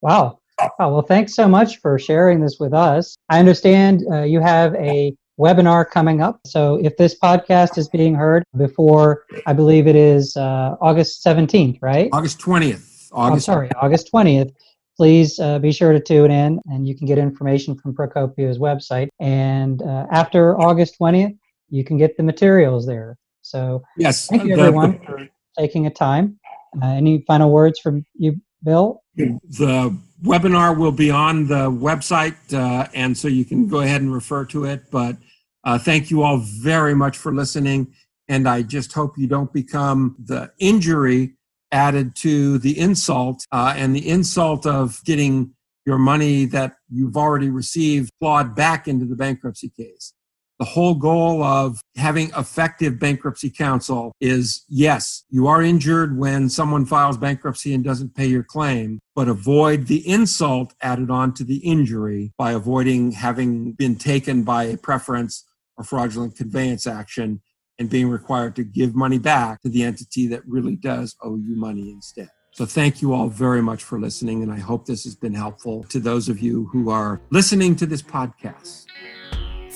Wow. 0.01 0.39
Oh, 0.59 0.69
well, 0.93 1.01
thanks 1.01 1.33
so 1.33 1.47
much 1.47 1.79
for 1.79 1.97
sharing 1.97 2.39
this 2.41 2.57
with 2.59 2.73
us. 2.73 3.15
I 3.29 3.39
understand 3.39 4.03
uh, 4.11 4.23
you 4.23 4.41
have 4.41 4.75
a 4.75 5.15
webinar 5.39 5.89
coming 5.89 6.21
up. 6.21 6.39
So 6.45 6.75
if 6.83 6.97
this 6.97 7.17
podcast 7.17 7.77
is 7.77 7.89
being 7.89 8.13
heard 8.13 8.43
before, 8.55 9.25
I 9.47 9.53
believe 9.53 9.87
it 9.87 9.95
is 9.95 10.37
uh, 10.37 10.75
August 10.79 11.25
17th, 11.25 11.79
right? 11.81 12.09
August 12.13 12.39
20th. 12.39 13.09
August 13.13 13.49
I'm 13.49 13.53
sorry, 13.53 13.69
August 13.81 14.09
20th. 14.13 14.53
Please 15.01 15.39
uh, 15.39 15.57
be 15.57 15.71
sure 15.71 15.93
to 15.93 15.99
tune 15.99 16.29
in 16.29 16.59
and 16.65 16.87
you 16.87 16.95
can 16.95 17.07
get 17.07 17.17
information 17.17 17.75
from 17.75 17.91
Procopio's 17.91 18.59
website. 18.59 19.09
And 19.19 19.81
uh, 19.81 20.05
after 20.11 20.55
August 20.61 20.99
20th, 20.99 21.35
you 21.69 21.83
can 21.83 21.97
get 21.97 22.17
the 22.17 22.21
materials 22.21 22.85
there. 22.85 23.17
So 23.41 23.81
yes, 23.97 24.27
thank 24.27 24.43
you 24.43 24.53
everyone 24.55 24.99
the, 24.99 25.05
for 25.07 25.29
taking 25.57 25.87
a 25.87 25.89
time. 25.89 26.39
Uh, 26.79 26.89
any 26.89 27.23
final 27.25 27.49
words 27.49 27.79
from 27.79 28.05
you, 28.13 28.39
Bill? 28.63 29.01
The 29.15 29.97
webinar 30.23 30.77
will 30.77 30.91
be 30.91 31.09
on 31.09 31.47
the 31.47 31.71
website, 31.71 32.35
uh, 32.53 32.87
and 32.93 33.17
so 33.17 33.27
you 33.27 33.43
can 33.43 33.67
go 33.67 33.79
ahead 33.79 34.01
and 34.03 34.13
refer 34.13 34.45
to 34.45 34.65
it. 34.65 34.83
But 34.91 35.17
uh, 35.63 35.79
thank 35.79 36.11
you 36.11 36.21
all 36.21 36.37
very 36.37 36.93
much 36.93 37.17
for 37.17 37.33
listening, 37.33 37.91
and 38.27 38.47
I 38.47 38.61
just 38.61 38.93
hope 38.93 39.17
you 39.17 39.25
don't 39.25 39.51
become 39.51 40.15
the 40.19 40.51
injury 40.59 41.37
added 41.71 42.15
to 42.17 42.57
the 42.59 42.77
insult, 42.77 43.45
uh, 43.51 43.73
and 43.75 43.95
the 43.95 44.07
insult 44.07 44.65
of 44.65 45.01
getting 45.05 45.53
your 45.85 45.97
money 45.97 46.45
that 46.45 46.75
you've 46.89 47.17
already 47.17 47.49
received 47.49 48.11
clawed 48.19 48.55
back 48.55 48.87
into 48.87 49.05
the 49.05 49.15
bankruptcy 49.15 49.69
case. 49.69 50.13
The 50.59 50.65
whole 50.65 50.93
goal 50.93 51.41
of 51.41 51.81
having 51.95 52.29
effective 52.37 52.99
bankruptcy 52.99 53.49
counsel 53.49 54.13
is 54.21 54.63
yes, 54.69 55.23
you 55.31 55.47
are 55.47 55.63
injured 55.63 56.19
when 56.19 56.49
someone 56.49 56.85
files 56.85 57.17
bankruptcy 57.17 57.73
and 57.73 57.83
doesn't 57.83 58.13
pay 58.13 58.27
your 58.27 58.43
claim, 58.43 58.99
but 59.15 59.27
avoid 59.27 59.87
the 59.87 60.07
insult 60.07 60.75
added 60.83 61.09
on 61.09 61.33
to 61.33 61.43
the 61.43 61.57
injury 61.57 62.31
by 62.37 62.51
avoiding 62.51 63.13
having 63.13 63.71
been 63.71 63.95
taken 63.95 64.43
by 64.43 64.65
a 64.65 64.77
preference 64.77 65.45
or 65.77 65.83
fraudulent 65.83 66.35
conveyance 66.35 66.85
action 66.85 67.41
and 67.81 67.89
being 67.89 68.07
required 68.07 68.55
to 68.55 68.63
give 68.63 68.95
money 68.95 69.17
back 69.17 69.59
to 69.63 69.69
the 69.69 69.81
entity 69.81 70.27
that 70.27 70.45
really 70.47 70.75
does 70.75 71.15
owe 71.23 71.35
you 71.35 71.55
money 71.55 71.89
instead. 71.89 72.29
So, 72.53 72.65
thank 72.65 73.01
you 73.01 73.11
all 73.13 73.27
very 73.27 73.61
much 73.61 73.83
for 73.83 73.99
listening, 73.99 74.43
and 74.43 74.51
I 74.51 74.59
hope 74.59 74.85
this 74.85 75.03
has 75.05 75.15
been 75.15 75.33
helpful 75.33 75.83
to 75.85 75.99
those 75.99 76.29
of 76.29 76.39
you 76.39 76.67
who 76.71 76.91
are 76.91 77.19
listening 77.31 77.75
to 77.77 77.87
this 77.87 78.03
podcast. 78.03 78.85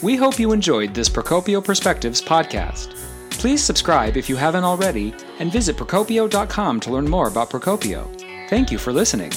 We 0.03 0.17
hope 0.17 0.37
you 0.37 0.51
enjoyed 0.51 0.93
this 0.93 1.09
Procopio 1.09 1.63
Perspectives 1.63 2.21
podcast. 2.21 2.95
Please 3.31 3.63
subscribe 3.63 4.17
if 4.17 4.29
you 4.29 4.35
haven't 4.35 4.65
already 4.65 5.15
and 5.39 5.51
visit 5.51 5.77
procopio.com 5.77 6.79
to 6.81 6.91
learn 6.91 7.09
more 7.09 7.27
about 7.27 7.49
Procopio. 7.49 8.05
Thank 8.49 8.71
you 8.71 8.77
for 8.77 8.93
listening. 8.93 9.31